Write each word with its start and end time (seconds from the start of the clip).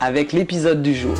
avec 0.00 0.32
l'épisode 0.32 0.80
du 0.82 0.94
jour. 0.94 1.14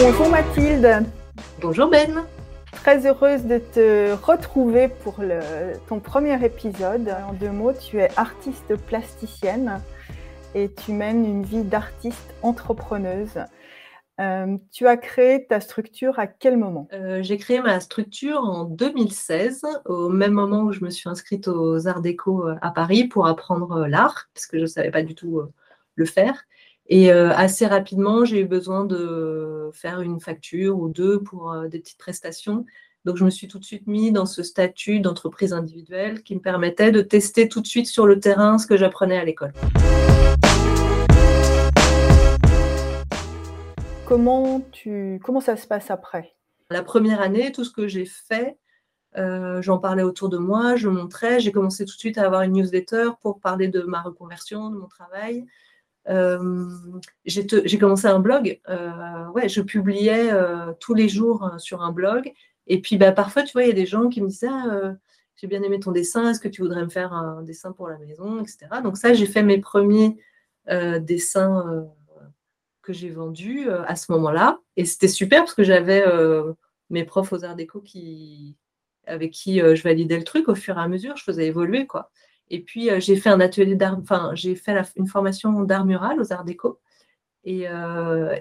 Bonjour 0.00 0.30
Mathilde. 0.30 1.04
Bonjour 1.60 1.90
Ben. 1.90 2.24
Très 2.72 3.06
heureuse 3.06 3.44
de 3.44 3.58
te 3.58 4.14
retrouver 4.24 4.88
pour 4.88 5.16
le, 5.18 5.40
ton 5.88 6.00
premier 6.00 6.42
épisode. 6.42 7.14
En 7.28 7.34
deux 7.34 7.50
mots, 7.50 7.72
tu 7.72 7.98
es 7.98 8.08
artiste 8.16 8.74
plasticienne 8.86 9.80
et 10.54 10.70
tu 10.70 10.92
mènes 10.92 11.26
une 11.26 11.42
vie 11.42 11.64
d'artiste 11.64 12.34
entrepreneuse. 12.42 13.38
Euh, 14.20 14.58
tu 14.72 14.86
as 14.86 14.96
créé 14.96 15.46
ta 15.46 15.60
structure 15.60 16.18
à 16.18 16.26
quel 16.26 16.56
moment? 16.56 16.88
Euh, 16.92 17.22
J'ai 17.22 17.36
créé 17.36 17.60
ma 17.60 17.78
structure 17.78 18.40
en 18.40 18.64
2016, 18.64 19.62
au 19.86 20.08
même 20.08 20.32
moment 20.32 20.62
où 20.62 20.72
je 20.72 20.84
me 20.84 20.90
suis 20.90 21.08
inscrite 21.08 21.46
aux 21.46 21.86
Arts 21.86 22.00
Déco 22.00 22.48
euh, 22.48 22.56
à 22.60 22.70
Paris 22.70 23.04
pour 23.04 23.26
apprendre 23.26 23.86
l'art, 23.86 24.28
parce 24.34 24.46
que 24.46 24.58
je 24.58 24.62
ne 24.62 24.68
savais 24.68 24.90
pas 24.90 25.02
du 25.02 25.14
tout 25.14 25.42
le 25.94 26.04
faire. 26.04 26.44
Et 26.90 27.10
assez 27.10 27.66
rapidement, 27.66 28.24
j'ai 28.24 28.40
eu 28.40 28.44
besoin 28.46 28.86
de 28.86 29.70
faire 29.74 30.00
une 30.00 30.20
facture 30.20 30.78
ou 30.78 30.88
deux 30.88 31.22
pour 31.22 31.54
des 31.68 31.80
petites 31.80 31.98
prestations. 31.98 32.64
Donc, 33.04 33.18
je 33.18 33.24
me 33.26 33.30
suis 33.30 33.46
tout 33.46 33.58
de 33.58 33.64
suite 33.64 33.86
mis 33.86 34.10
dans 34.10 34.24
ce 34.24 34.42
statut 34.42 35.00
d'entreprise 35.00 35.52
individuelle 35.52 36.22
qui 36.22 36.34
me 36.34 36.40
permettait 36.40 36.90
de 36.90 37.02
tester 37.02 37.46
tout 37.46 37.60
de 37.60 37.66
suite 37.66 37.88
sur 37.88 38.06
le 38.06 38.20
terrain 38.20 38.56
ce 38.56 38.66
que 38.66 38.78
j'apprenais 38.78 39.18
à 39.18 39.24
l'école. 39.24 39.52
Comment, 44.08 44.62
tu, 44.72 45.20
comment 45.22 45.42
ça 45.42 45.58
se 45.58 45.66
passe 45.66 45.90
après? 45.90 46.34
La 46.70 46.82
première 46.82 47.20
année, 47.20 47.52
tout 47.52 47.62
ce 47.62 47.70
que 47.70 47.86
j'ai 47.86 48.06
fait, 48.06 48.56
euh, 49.18 49.60
j'en 49.60 49.76
parlais 49.76 50.02
autour 50.02 50.30
de 50.30 50.38
moi, 50.38 50.76
je 50.76 50.88
montrais. 50.88 51.40
J'ai 51.40 51.52
commencé 51.52 51.84
tout 51.84 51.92
de 51.92 51.98
suite 51.98 52.16
à 52.16 52.24
avoir 52.24 52.40
une 52.40 52.52
newsletter 52.52 53.10
pour 53.20 53.38
parler 53.38 53.68
de 53.68 53.82
ma 53.82 54.00
reconversion, 54.00 54.70
de 54.70 54.78
mon 54.78 54.86
travail. 54.86 55.44
Euh, 56.08 56.64
j'ai 57.26 57.78
commencé 57.78 58.06
un 58.06 58.18
blog. 58.18 58.58
Euh, 58.70 59.26
ouais, 59.34 59.50
je 59.50 59.60
publiais 59.60 60.32
tous 60.80 60.94
les 60.94 61.10
jours 61.10 61.50
sur 61.58 61.82
un 61.82 61.92
blog. 61.92 62.32
Et 62.66 62.80
puis, 62.80 62.96
bah, 62.96 63.12
parfois, 63.12 63.42
tu 63.42 63.52
vois, 63.52 63.64
il 63.64 63.68
y 63.68 63.72
a 63.72 63.74
des 63.74 63.84
gens 63.84 64.08
qui 64.08 64.22
me 64.22 64.28
disaient 64.28 64.48
ah, 64.50 64.94
J'ai 65.36 65.48
bien 65.48 65.62
aimé 65.62 65.80
ton 65.80 65.92
dessin, 65.92 66.30
est-ce 66.30 66.40
que 66.40 66.48
tu 66.48 66.62
voudrais 66.62 66.82
me 66.82 66.88
faire 66.88 67.12
un 67.12 67.42
dessin 67.42 67.72
pour 67.72 67.88
la 67.88 67.98
maison, 67.98 68.40
etc. 68.40 68.68
Donc, 68.82 68.96
ça, 68.96 69.12
j'ai 69.12 69.26
fait 69.26 69.42
mes 69.42 69.58
premiers 69.58 70.16
dessins 71.00 71.86
j'ai 72.92 73.10
vendu 73.10 73.68
euh, 73.68 73.84
à 73.86 73.96
ce 73.96 74.10
moment-là. 74.12 74.58
Et 74.76 74.84
c'était 74.84 75.08
super 75.08 75.40
parce 75.40 75.54
que 75.54 75.64
j'avais 75.64 76.04
euh, 76.06 76.52
mes 76.90 77.04
profs 77.04 77.32
aux 77.32 77.44
Arts 77.44 77.56
Déco 77.56 77.80
qui, 77.80 78.56
avec 79.06 79.32
qui 79.32 79.60
euh, 79.60 79.74
je 79.74 79.82
validais 79.82 80.18
le 80.18 80.24
truc 80.24 80.48
au 80.48 80.54
fur 80.54 80.78
et 80.78 80.80
à 80.80 80.88
mesure, 80.88 81.16
je 81.16 81.24
faisais 81.24 81.46
évoluer. 81.46 81.86
quoi. 81.86 82.10
Et 82.50 82.60
puis, 82.60 82.88
j'ai 83.00 83.16
fait 83.16 83.28
un 83.28 83.40
atelier 83.40 83.74
d'art, 83.74 83.98
enfin, 84.00 84.30
j'ai 84.34 84.54
fait 84.54 84.74
une 84.96 85.06
formation 85.06 85.62
d'art 85.64 85.84
mural 85.84 86.18
aux 86.20 86.32
Arts 86.32 86.44
Déco. 86.44 86.80
Et, 87.44 87.66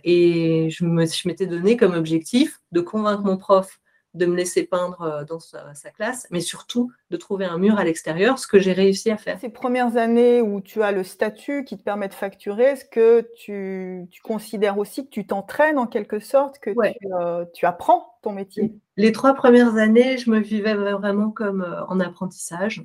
et 0.04 0.70
je 0.70 1.28
m'étais 1.28 1.46
donné 1.46 1.76
comme 1.78 1.94
objectif 1.94 2.62
de 2.72 2.80
convaincre 2.80 3.24
mon 3.24 3.38
prof 3.38 3.80
de 4.18 4.26
me 4.26 4.36
laisser 4.36 4.64
peindre 4.64 5.02
euh, 5.02 5.24
dans 5.24 5.40
sa, 5.40 5.64
classe, 5.96 6.28
mais 6.32 6.42
surtout 6.42 6.92
de 7.10 7.18
trouver 7.18 7.46
un 7.46 7.58
mur 7.58 7.78
à 7.78 7.84
l'extérieur, 7.84 8.40
ce 8.40 8.48
que 8.48 8.60
j'ai 8.60 8.74
réussi 8.74 9.10
à 9.12 9.18
faire. 9.18 9.40
Ces 9.40 9.50
premières 9.50 9.98
années 9.98 10.42
où 10.42 10.62
tu 10.62 10.84
as 10.84 10.92
le 10.92 11.04
statut 11.04 11.64
qui 11.64 11.78
te 11.78 11.84
permet 11.84 12.08
de 12.08 12.14
facturer, 12.14 12.64
est-ce 12.64 12.86
que 12.86 13.28
tu, 13.36 14.10
considères 14.24 14.78
aussi 14.78 15.06
que 15.06 15.10
tu 15.10 15.26
t'entraînes 15.26 15.78
en 15.78 15.88
quelque 15.88 16.20
sorte, 16.20 16.60
que 16.60 16.72
euh, 16.72 17.46
tu, 17.54 17.66
apprends 17.66 18.18
ton 18.22 18.34
métier? 18.34 18.74
Les 18.98 19.12
trois 19.12 19.34
premières 19.34 19.76
années, 19.76 20.18
je 20.18 20.30
me 20.30 20.40
vivais 20.40 20.74
vraiment 20.74 21.30
comme 21.30 21.62
euh, 21.62 21.86
en 21.86 22.00
apprentissage. 22.00 22.84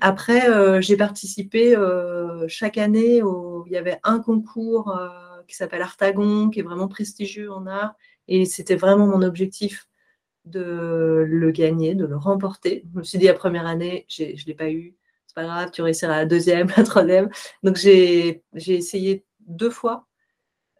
après, 0.00 0.82
j'ai 0.82 0.96
participé 0.98 1.74
chaque 2.46 2.76
année, 2.76 3.22
il 3.66 3.72
y 3.72 3.76
avait 3.76 3.98
un 4.02 4.18
concours 4.18 4.94
qui 5.48 5.56
s'appelle 5.56 5.80
Artagon, 5.80 6.50
qui 6.50 6.60
est 6.60 6.62
vraiment 6.62 6.88
prestigieux 6.88 7.50
en 7.50 7.66
art 7.66 7.94
et 8.28 8.44
c'était 8.44 8.76
vraiment 8.76 9.06
mon 9.06 9.22
objectif 9.22 9.88
de 10.44 11.24
le 11.26 11.50
gagner, 11.50 11.94
de 11.94 12.04
le 12.04 12.16
remporter. 12.16 12.84
Je 12.92 12.98
me 12.98 13.04
suis 13.04 13.18
dit 13.18 13.26
la 13.26 13.34
première 13.34 13.66
année, 13.66 14.06
je 14.08 14.24
ne 14.24 14.46
l'ai 14.46 14.54
pas 14.54 14.70
eu. 14.70 14.94
C'est 15.26 15.34
pas 15.34 15.44
grave, 15.44 15.70
tu 15.72 15.82
réussiras 15.82 16.16
la 16.16 16.26
deuxième, 16.26 16.68
la 16.76 16.84
troisième. 16.84 17.30
Donc 17.62 17.76
j'ai 17.76 18.42
essayé 18.54 19.24
deux 19.40 19.70
fois. 19.70 20.06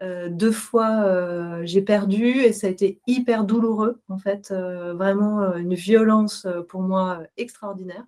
Euh, 0.02 0.28
deux 0.28 0.52
fois, 0.52 1.04
euh, 1.04 1.62
j'ai 1.64 1.80
perdu 1.80 2.40
et 2.40 2.52
ça 2.52 2.66
a 2.66 2.70
été 2.70 3.00
hyper 3.06 3.44
douloureux, 3.44 4.02
en 4.08 4.18
fait, 4.18 4.50
euh, 4.50 4.92
vraiment 4.92 5.54
une 5.54 5.74
violence 5.74 6.46
pour 6.68 6.82
moi 6.82 7.22
extraordinaire 7.36 8.04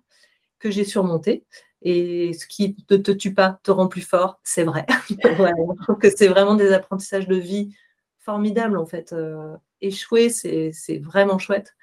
que 0.59 0.69
j'ai 0.69 0.83
surmontée. 0.83 1.45
Et 1.81 2.33
ce 2.33 2.45
qui 2.47 2.75
ne 2.89 2.97
te 2.97 3.11
tue 3.11 3.33
pas 3.33 3.59
te 3.63 3.71
rend 3.71 3.87
plus 3.87 4.01
fort, 4.01 4.39
c'est 4.43 4.63
vrai. 4.63 4.85
je 5.09 5.83
trouve 5.83 5.97
que 5.97 6.09
c'est 6.15 6.27
vraiment 6.27 6.55
des 6.55 6.73
apprentissages 6.73 7.27
de 7.27 7.35
vie 7.35 7.75
formidable 8.27 8.77
en 8.77 8.85
fait. 8.85 9.13
Euh, 9.13 9.55
échouer, 9.79 10.29
c'est 10.29 10.99
vraiment 10.99 11.39
chouette. 11.39 11.75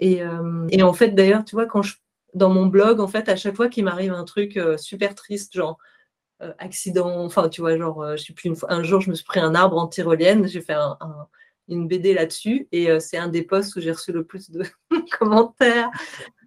Euh, 0.00 0.66
et, 0.70 0.82
en 0.82 0.92
fait, 0.92 1.10
d'ailleurs, 1.10 1.44
tu 1.44 1.56
vois, 1.56 1.66
quand 1.66 1.82
je, 1.82 1.96
dans 2.34 2.50
mon 2.50 2.66
blog, 2.66 3.00
en 3.00 3.08
fait, 3.08 3.28
à 3.28 3.36
chaque 3.36 3.56
fois 3.56 3.68
qu'il 3.68 3.84
m'arrive 3.84 4.12
un 4.12 4.24
truc 4.24 4.56
euh, 4.56 4.76
super 4.76 5.14
triste, 5.14 5.54
genre 5.54 5.78
accident, 6.58 7.24
enfin, 7.24 7.48
tu 7.48 7.60
vois, 7.60 7.76
genre, 7.76 8.16
je 8.16 8.24
sais 8.24 8.32
plus, 8.32 8.48
une 8.48 8.56
fois, 8.56 8.72
un 8.72 8.82
jour, 8.82 9.00
je 9.00 9.10
me 9.10 9.14
suis 9.14 9.24
pris 9.24 9.38
un 9.38 9.54
arbre 9.54 9.78
en 9.78 9.86
tyrolienne, 9.86 10.48
j'ai 10.48 10.60
fait 10.60 10.74
une 11.74 11.88
BD 11.88 12.14
là-dessus, 12.14 12.68
et 12.72 13.00
c'est 13.00 13.18
un 13.18 13.28
des 13.28 13.42
posts 13.42 13.76
où 13.76 13.80
j'ai 13.80 13.92
reçu 13.92 14.12
le 14.12 14.24
plus 14.24 14.50
de 14.50 14.64
commentaires. 15.18 15.90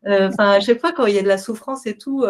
Enfin, 0.07 0.51
à 0.51 0.59
chaque 0.59 0.79
fois, 0.79 0.91
quand 0.91 1.07
il 1.07 1.15
y 1.15 1.19
a 1.19 1.23
de 1.23 1.27
la 1.27 1.39
souffrance 1.39 1.87
et 1.87 1.97
tout, 1.97 2.25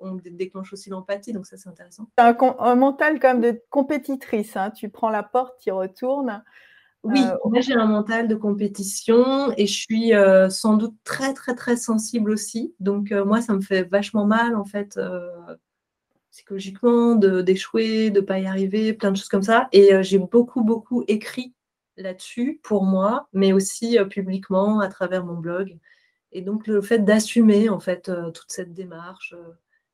on, 0.00 0.14
déclenche 0.14 0.72
aussi 0.72 0.90
l'empathie, 0.90 1.32
donc 1.32 1.46
ça, 1.46 1.56
c'est 1.56 1.68
intéressant. 1.68 2.06
C'est 2.18 2.24
un, 2.24 2.74
mental 2.74 3.18
comme 3.20 3.40
de 3.40 3.60
compétitrice. 3.70 4.56
Hein. 4.56 4.70
Tu 4.70 4.88
prends 4.90 5.10
la 5.10 5.22
porte, 5.22 5.54
tu 5.60 5.72
retournes. 5.72 6.42
Oui, 7.06 7.22
moi 7.44 7.60
j'ai 7.60 7.74
un 7.74 7.86
mental 7.86 8.26
de 8.26 8.34
compétition 8.34 9.52
et 9.56 9.66
je 9.66 9.72
suis 9.72 10.12
sans 10.50 10.76
doute 10.76 10.94
très 11.04 11.34
très 11.34 11.54
très 11.54 11.76
sensible 11.76 12.30
aussi. 12.30 12.74
Donc 12.80 13.12
moi 13.12 13.40
ça 13.40 13.54
me 13.54 13.60
fait 13.60 13.84
vachement 13.84 14.26
mal 14.26 14.56
en 14.56 14.64
fait 14.64 14.98
psychologiquement 16.32 17.14
d'échouer, 17.14 18.10
de 18.10 18.20
ne 18.20 18.26
pas 18.26 18.40
y 18.40 18.46
arriver, 18.46 18.92
plein 18.92 19.12
de 19.12 19.16
choses 19.16 19.28
comme 19.28 19.42
ça. 19.42 19.68
Et 19.72 20.02
j'ai 20.02 20.18
beaucoup 20.18 20.64
beaucoup 20.64 21.04
écrit 21.06 21.54
là-dessus 21.96 22.60
pour 22.62 22.84
moi, 22.84 23.28
mais 23.32 23.52
aussi 23.52 23.98
publiquement 24.10 24.80
à 24.80 24.88
travers 24.88 25.24
mon 25.24 25.38
blog. 25.38 25.78
Et 26.32 26.42
donc 26.42 26.66
le 26.66 26.80
fait 26.82 26.98
d'assumer 26.98 27.68
en 27.68 27.80
fait 27.80 28.10
toute 28.34 28.50
cette 28.50 28.74
démarche, 28.74 29.34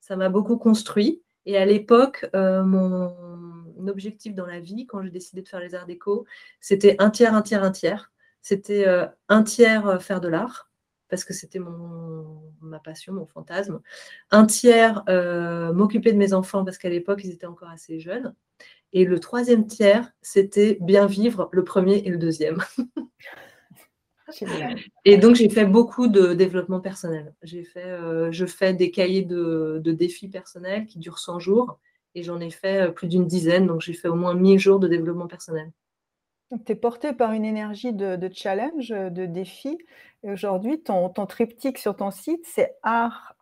ça 0.01 0.17
m'a 0.17 0.29
beaucoup 0.29 0.57
construit. 0.57 1.23
Et 1.47 1.57
à 1.57 1.65
l'époque, 1.65 2.29
mon 2.35 3.87
objectif 3.87 4.35
dans 4.35 4.47
la 4.47 4.61
vie, 4.61 4.87
quand 4.87 5.03
j'ai 5.03 5.11
décidé 5.11 5.43
de 5.43 5.49
faire 5.49 5.61
les 5.61 5.75
arts 5.75 5.87
déco, 5.87 6.25
c'était 6.61 6.97
un 6.99 7.11
tiers, 7.11 7.35
un 7.35 7.43
tiers, 7.43 7.65
un 7.65 7.71
tiers. 7.71 8.13
C'était 8.41 8.87
un 9.29 9.43
tiers 9.45 10.03
faire 10.03 10.21
de 10.21 10.29
l'art, 10.29 10.71
parce 11.09 11.25
que 11.25 11.33
c'était 11.33 11.61
mon, 11.61 12.43
ma 12.61 12.81
passion, 12.81 13.13
mon 13.13 13.27
fantasme. 13.27 13.81
Un 14.31 14.47
tiers 14.47 15.05
m'occuper 15.75 16.13
de 16.13 16.19
mes 16.19 16.33
enfants, 16.33 16.65
parce 16.65 16.79
qu'à 16.79 16.89
l'époque, 16.89 17.21
ils 17.23 17.31
étaient 17.31 17.47
encore 17.47 17.71
assez 17.71 18.01
jeunes. 18.01 18.35
Et 18.93 19.05
le 19.05 19.19
troisième 19.19 19.67
tiers, 19.67 20.13
c'était 20.21 20.79
bien 20.81 21.07
vivre 21.07 21.49
le 21.53 21.65
premier 21.65 21.99
et 21.99 22.11
le 22.11 22.19
deuxième. 22.19 22.63
Et 25.05 25.17
donc, 25.19 25.37
j'ai 25.37 25.49
fait 25.49 25.67
beaucoup 25.67 26.09
de 26.09 26.35
développement 26.35 26.81
personnel. 26.81 27.35
J'ai 27.43 27.65
fait, 27.65 27.85
euh, 27.85 28.31
je 28.33 28.47
fais 28.47 28.75
des 28.75 28.91
cahiers 28.91 29.23
de, 29.23 29.81
défis 29.85 30.29
personnels 30.29 30.87
qui 30.87 30.99
durent 30.99 31.19
100 31.19 31.39
jours 31.39 31.79
et 32.15 32.23
j'en 32.23 32.41
ai 32.41 32.51
fait 32.51 32.89
euh, 32.89 32.91
plus 32.91 33.09
d'une 33.09 33.27
dizaine. 33.27 33.67
Donc, 33.67 33.81
j'ai 33.81 33.93
fait 33.95 34.09
au 34.09 34.15
moins 34.15 34.35
1000 34.35 34.59
jours 34.59 34.79
de 34.79 34.89
développement 34.89 35.27
personnel. 35.27 35.71
Tu 36.67 36.73
es 36.73 36.75
porté 36.75 37.13
par 37.15 37.33
une 37.33 37.45
énergie 37.45 37.93
de, 37.93 38.31
challenge, 38.33 38.91
de 38.91 39.27
défi. 39.27 39.79
Et 40.23 40.31
aujourd'hui, 40.31 40.83
ton, 40.83 41.09
ton, 41.09 41.27
triptyque 41.27 41.79
sur 41.79 41.97
ton 41.97 42.11
site, 42.11 42.45
c'est 42.45 42.75
art, 42.83 43.35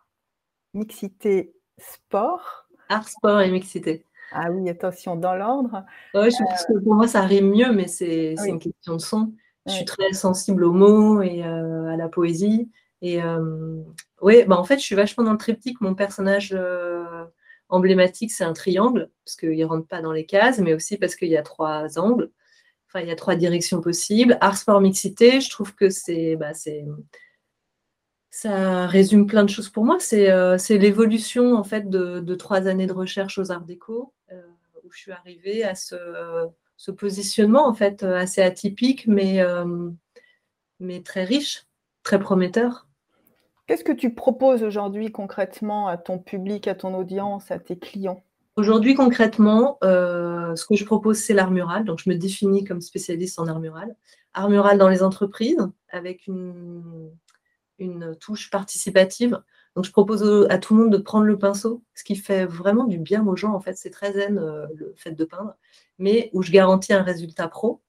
mixité, 0.73 1.53
sport. 1.77 2.67
Art, 2.87 3.07
sport 3.07 3.41
et 3.41 3.51
mixité. 3.51 4.05
Ah 4.31 4.51
oui, 4.51 4.69
attention, 4.69 5.15
dans 5.15 5.35
l'ordre. 5.35 5.83
Oui, 6.13 6.31
je 6.31 6.43
pense 6.43 6.65
que 6.65 6.79
pour 6.79 6.95
moi, 6.95 7.07
ça 7.07 7.21
rime 7.21 7.51
mieux, 7.51 7.71
mais 7.73 7.87
c'est 7.87 8.35
une 8.45 8.59
question 8.59 8.95
de 8.95 9.01
son. 9.01 9.33
Je 9.67 9.73
suis 9.73 9.85
très 9.85 10.13
sensible 10.13 10.63
aux 10.63 10.73
mots 10.73 11.21
et 11.21 11.43
à 11.43 11.95
la 11.97 12.09
poésie. 12.09 12.71
Et 13.01 13.19
oui, 14.21 14.43
bah 14.47 14.57
en 14.57 14.63
fait, 14.63 14.77
je 14.77 14.83
suis 14.83 14.95
vachement 14.95 15.23
dans 15.23 15.33
le 15.33 15.37
triptyque. 15.37 15.81
Mon 15.81 15.95
personnage 15.95 16.55
emblématique, 17.69 18.31
c'est 18.31 18.43
un 18.43 18.53
triangle, 18.53 19.09
parce 19.25 19.35
qu'il 19.35 19.57
ne 19.57 19.65
rentre 19.65 19.87
pas 19.87 20.01
dans 20.01 20.11
les 20.11 20.25
cases, 20.25 20.59
mais 20.59 20.73
aussi 20.73 20.97
parce 20.97 21.15
qu'il 21.15 21.29
y 21.29 21.37
a 21.37 21.43
trois 21.43 21.97
angles. 21.97 22.29
Enfin, 22.87 22.99
il 23.03 23.07
y 23.07 23.11
a 23.11 23.15
trois 23.15 23.35
directions 23.35 23.79
possibles. 23.79 24.37
Art, 24.41 24.57
sport, 24.57 24.81
mixité, 24.81 25.39
je 25.39 25.49
trouve 25.49 25.73
que 25.73 25.89
c'est, 25.89 26.35
bah, 26.35 26.51
ça 28.29 28.87
résume 28.87 29.27
plein 29.27 29.43
de 29.43 29.49
choses 29.49 29.69
pour 29.69 29.85
moi. 29.85 29.97
C'est, 29.99 30.77
l'évolution 30.77 31.55
en 31.55 31.63
fait 31.63 31.89
de, 31.89 32.35
trois 32.35 32.67
années 32.67 32.87
de 32.87 32.93
recherche 32.93 33.37
aux 33.37 33.51
arts 33.51 33.63
déco, 33.63 34.13
où 34.91 34.93
je 34.93 34.99
suis 34.99 35.11
arrivée 35.13 35.63
à 35.63 35.73
ce, 35.73 35.95
ce, 36.75 36.91
positionnement 36.91 37.65
en 37.65 37.73
fait 37.73 38.03
assez 38.03 38.41
atypique, 38.41 39.07
mais, 39.07 39.39
mais 40.79 41.01
très 41.01 41.23
riche, 41.23 41.65
très 42.03 42.19
prometteur. 42.19 42.87
Qu'est-ce 43.67 43.85
que 43.85 43.93
tu 43.93 44.13
proposes 44.13 44.63
aujourd'hui 44.63 45.13
concrètement 45.13 45.87
à 45.87 45.95
ton 45.95 46.19
public, 46.19 46.67
à 46.67 46.75
ton 46.75 46.93
audience, 46.93 47.51
à 47.51 47.59
tes 47.59 47.79
clients? 47.79 48.21
Aujourd'hui, 48.57 48.95
concrètement, 48.95 49.77
euh, 49.83 50.55
ce 50.57 50.65
que 50.65 50.75
je 50.75 50.83
propose, 50.83 51.17
c'est 51.17 51.33
l'art 51.33 51.51
mural. 51.51 51.85
Donc, 51.85 52.01
je 52.03 52.09
me 52.09 52.15
définis 52.15 52.65
comme 52.65 52.81
spécialiste 52.81 53.39
en 53.39 53.47
art 53.47 53.61
mural. 53.61 53.95
Art 54.33 54.49
mural 54.49 54.77
dans 54.77 54.89
les 54.89 55.03
entreprises 55.03 55.65
avec 55.89 56.27
une, 56.27 57.09
une 57.79 58.15
touche 58.17 58.49
participative. 58.49 59.41
Donc, 59.75 59.85
je 59.85 59.91
propose 59.91 60.47
à 60.49 60.57
tout 60.57 60.75
le 60.75 60.83
monde 60.83 60.91
de 60.91 60.97
prendre 60.97 61.25
le 61.25 61.37
pinceau, 61.37 61.81
ce 61.95 62.03
qui 62.03 62.15
fait 62.15 62.45
vraiment 62.45 62.83
du 62.85 62.97
bien 62.97 63.25
aux 63.25 63.35
gens. 63.37 63.53
En 63.53 63.61
fait, 63.61 63.77
c'est 63.77 63.89
très 63.89 64.13
zen 64.13 64.37
euh, 64.37 64.67
le 64.75 64.93
fait 64.97 65.11
de 65.11 65.23
peindre, 65.23 65.55
mais 65.97 66.29
où 66.33 66.41
je 66.41 66.51
garantis 66.51 66.93
un 66.93 67.03
résultat 67.03 67.47
pro. 67.47 67.81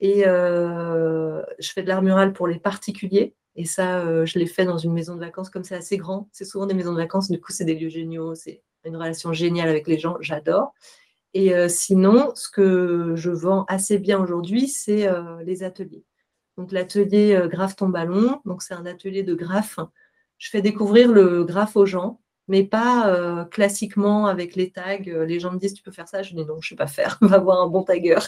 Et 0.00 0.26
euh, 0.26 1.42
je 1.58 1.70
fais 1.72 1.82
de 1.82 1.88
l'art 1.88 2.02
mural 2.02 2.32
pour 2.32 2.48
les 2.48 2.58
particuliers. 2.58 3.34
Et 3.54 3.66
ça, 3.66 4.00
euh, 4.00 4.24
je 4.26 4.38
l'ai 4.38 4.46
fait 4.46 4.64
dans 4.64 4.78
une 4.78 4.92
maison 4.92 5.14
de 5.14 5.20
vacances, 5.20 5.50
comme 5.50 5.62
c'est 5.62 5.76
assez 5.76 5.98
grand. 5.98 6.28
C'est 6.32 6.46
souvent 6.46 6.66
des 6.66 6.74
maisons 6.74 6.92
de 6.92 6.98
vacances, 6.98 7.30
du 7.30 7.40
coup, 7.40 7.52
c'est 7.52 7.64
des 7.64 7.74
lieux 7.74 7.90
géniaux, 7.90 8.34
c'est 8.34 8.62
une 8.84 8.96
relation 8.96 9.32
géniale 9.32 9.68
avec 9.68 9.86
les 9.86 9.98
gens, 9.98 10.16
j'adore. 10.20 10.74
Et 11.32 11.52
sinon, 11.68 12.32
ce 12.36 12.48
que 12.48 13.14
je 13.16 13.30
vends 13.30 13.64
assez 13.66 13.98
bien 13.98 14.20
aujourd'hui, 14.20 14.68
c'est 14.68 15.08
les 15.44 15.64
ateliers. 15.64 16.04
Donc 16.56 16.70
l'atelier 16.70 17.48
Graphe 17.50 17.74
ton 17.74 17.88
ballon, 17.88 18.40
donc 18.44 18.62
c'est 18.62 18.74
un 18.74 18.86
atelier 18.86 19.22
de 19.24 19.34
graphe. 19.34 19.80
Je 20.38 20.50
fais 20.50 20.62
découvrir 20.62 21.12
le 21.12 21.44
graphe 21.44 21.76
aux 21.76 21.86
gens, 21.86 22.20
mais 22.48 22.64
pas 22.64 23.46
classiquement 23.50 24.26
avec 24.26 24.56
les 24.56 24.70
tags. 24.70 24.98
Les 24.98 25.40
gens 25.40 25.52
me 25.52 25.58
disent 25.58 25.74
tu 25.74 25.82
peux 25.82 25.92
faire 25.92 26.08
ça, 26.08 26.22
je 26.22 26.34
dis 26.34 26.44
non, 26.44 26.60
je 26.60 26.66
ne 26.66 26.68
sais 26.70 26.76
pas 26.76 26.86
faire, 26.86 27.18
va 27.22 27.38
voir 27.38 27.62
un 27.62 27.68
bon 27.68 27.82
tagger. 27.82 28.18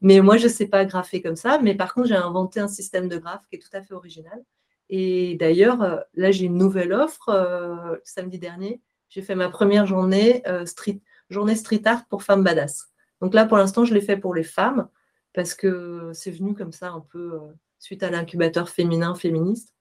Mais 0.00 0.20
moi, 0.20 0.36
je 0.36 0.44
ne 0.44 0.52
sais 0.52 0.66
pas 0.66 0.84
graffer 0.84 1.22
comme 1.22 1.36
ça. 1.36 1.58
Mais 1.62 1.74
par 1.74 1.94
contre, 1.94 2.08
j'ai 2.08 2.16
inventé 2.16 2.60
un 2.60 2.68
système 2.68 3.08
de 3.08 3.16
graphe 3.16 3.42
qui 3.48 3.56
est 3.56 3.58
tout 3.58 3.74
à 3.74 3.82
fait 3.82 3.94
original. 3.94 4.42
Et 4.90 5.36
d'ailleurs, 5.36 5.82
euh, 5.82 5.96
là, 6.14 6.30
j'ai 6.30 6.46
une 6.46 6.58
nouvelle 6.58 6.92
offre. 6.92 7.28
Euh, 7.28 7.96
samedi 8.04 8.38
dernier, 8.38 8.82
j'ai 9.08 9.22
fait 9.22 9.34
ma 9.34 9.48
première 9.48 9.86
journée, 9.86 10.42
euh, 10.46 10.66
street, 10.66 11.00
journée 11.30 11.56
street 11.56 11.82
art 11.84 12.06
pour 12.06 12.22
femmes 12.22 12.44
badass. 12.44 12.88
Donc 13.20 13.34
là, 13.34 13.46
pour 13.46 13.56
l'instant, 13.56 13.84
je 13.84 13.94
l'ai 13.94 14.00
fait 14.00 14.16
pour 14.16 14.34
les 14.34 14.42
femmes 14.42 14.88
parce 15.32 15.54
que 15.54 16.10
c'est 16.12 16.30
venu 16.30 16.54
comme 16.54 16.72
ça 16.72 16.90
un 16.90 17.00
peu 17.00 17.40
suite 17.78 18.02
à 18.02 18.10
l'incubateur 18.10 18.68
féminin 18.68 19.14
féministe. 19.14 19.74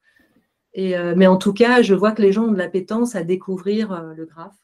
Et, 0.74 0.96
mais 1.16 1.28
en 1.28 1.38
tout 1.38 1.54
cas, 1.54 1.82
je 1.82 1.94
vois 1.94 2.14
que 2.14 2.22
les 2.22 2.32
gens 2.32 2.46
ont 2.46 2.52
de 2.52 2.58
l'appétence 2.58 3.16
à 3.16 3.24
découvrir 3.24 4.02
le 4.16 4.26
graphe. 4.26 4.56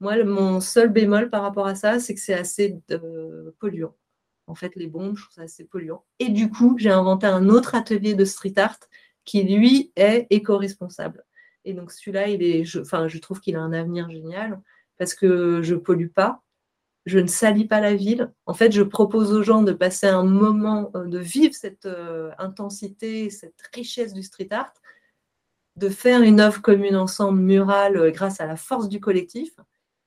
Moi, 0.00 0.24
mon 0.24 0.60
seul 0.60 0.88
bémol 0.88 1.30
par 1.30 1.42
rapport 1.42 1.66
à 1.66 1.74
ça, 1.74 2.00
c'est 2.00 2.14
que 2.14 2.20
c'est 2.20 2.34
assez 2.34 2.76
polluant. 3.60 3.94
En 4.48 4.54
fait, 4.54 4.74
les 4.74 4.88
bombes, 4.88 5.16
je 5.16 5.22
trouve 5.22 5.34
ça 5.34 5.42
assez 5.42 5.64
polluant. 5.64 6.04
Et 6.18 6.30
du 6.30 6.50
coup, 6.50 6.76
j'ai 6.78 6.90
inventé 6.90 7.26
un 7.26 7.48
autre 7.48 7.74
atelier 7.74 8.14
de 8.14 8.24
street 8.24 8.54
art 8.56 8.78
qui 9.24 9.42
lui 9.42 9.92
est 9.94 10.26
éco-responsable. 10.30 11.24
Et 11.64 11.74
donc 11.74 11.92
celui-là, 11.92 12.26
je, 12.64 12.82
je 12.82 13.18
trouve 13.18 13.40
qu'il 13.40 13.56
a 13.56 13.60
un 13.60 13.72
avenir 13.74 14.10
génial 14.10 14.60
parce 14.96 15.14
que 15.14 15.62
je 15.62 15.74
pollue 15.74 16.08
pas, 16.08 16.42
je 17.04 17.18
ne 17.18 17.26
salis 17.26 17.66
pas 17.66 17.80
la 17.80 17.94
ville. 17.94 18.32
En 18.46 18.54
fait, 18.54 18.72
je 18.72 18.82
propose 18.82 19.32
aux 19.32 19.42
gens 19.42 19.62
de 19.62 19.72
passer 19.72 20.06
un 20.06 20.24
moment, 20.24 20.90
euh, 20.94 21.04
de 21.04 21.18
vivre 21.18 21.54
cette 21.54 21.86
euh, 21.86 22.30
intensité, 22.38 23.30
cette 23.30 23.60
richesse 23.74 24.14
du 24.14 24.22
street 24.22 24.48
art, 24.50 24.72
de 25.78 25.88
faire 25.88 26.22
une 26.22 26.40
œuvre 26.40 26.60
commune 26.60 26.96
ensemble, 26.96 27.40
murale, 27.40 27.96
euh, 27.96 28.10
grâce 28.10 28.40
à 28.40 28.46
la 28.46 28.56
force 28.56 28.88
du 28.88 29.00
collectif. 29.00 29.50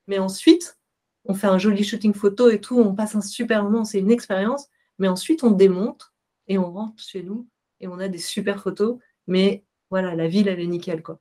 Mais 0.08 0.20
ensuite, 0.20 0.78
on 1.26 1.34
fait 1.34 1.48
un 1.48 1.58
joli 1.58 1.84
shooting 1.84 2.14
photo 2.14 2.50
et 2.50 2.60
tout, 2.60 2.80
on 2.80 2.94
passe 2.94 3.16
un 3.16 3.22
super 3.22 3.64
moment, 3.64 3.86
c'est 3.86 4.00
une 4.00 4.12
expérience. 4.12 4.68
Mais 5.00 5.08
ensuite, 5.08 5.44
on 5.44 5.52
démonte 5.52 6.12
et 6.48 6.58
on 6.58 6.72
rentre 6.72 7.02
chez 7.02 7.24
nous 7.24 7.48
et 7.80 7.88
on 7.88 8.00
a 8.00 8.08
des 8.08 8.18
super 8.18 8.62
photos 8.62 8.98
mais 9.28 9.64
voilà, 9.90 10.16
la 10.16 10.28
ville, 10.28 10.48
elle 10.48 10.60
est 10.60 10.68
nickel. 10.68 11.02
Quoi. 11.02 11.20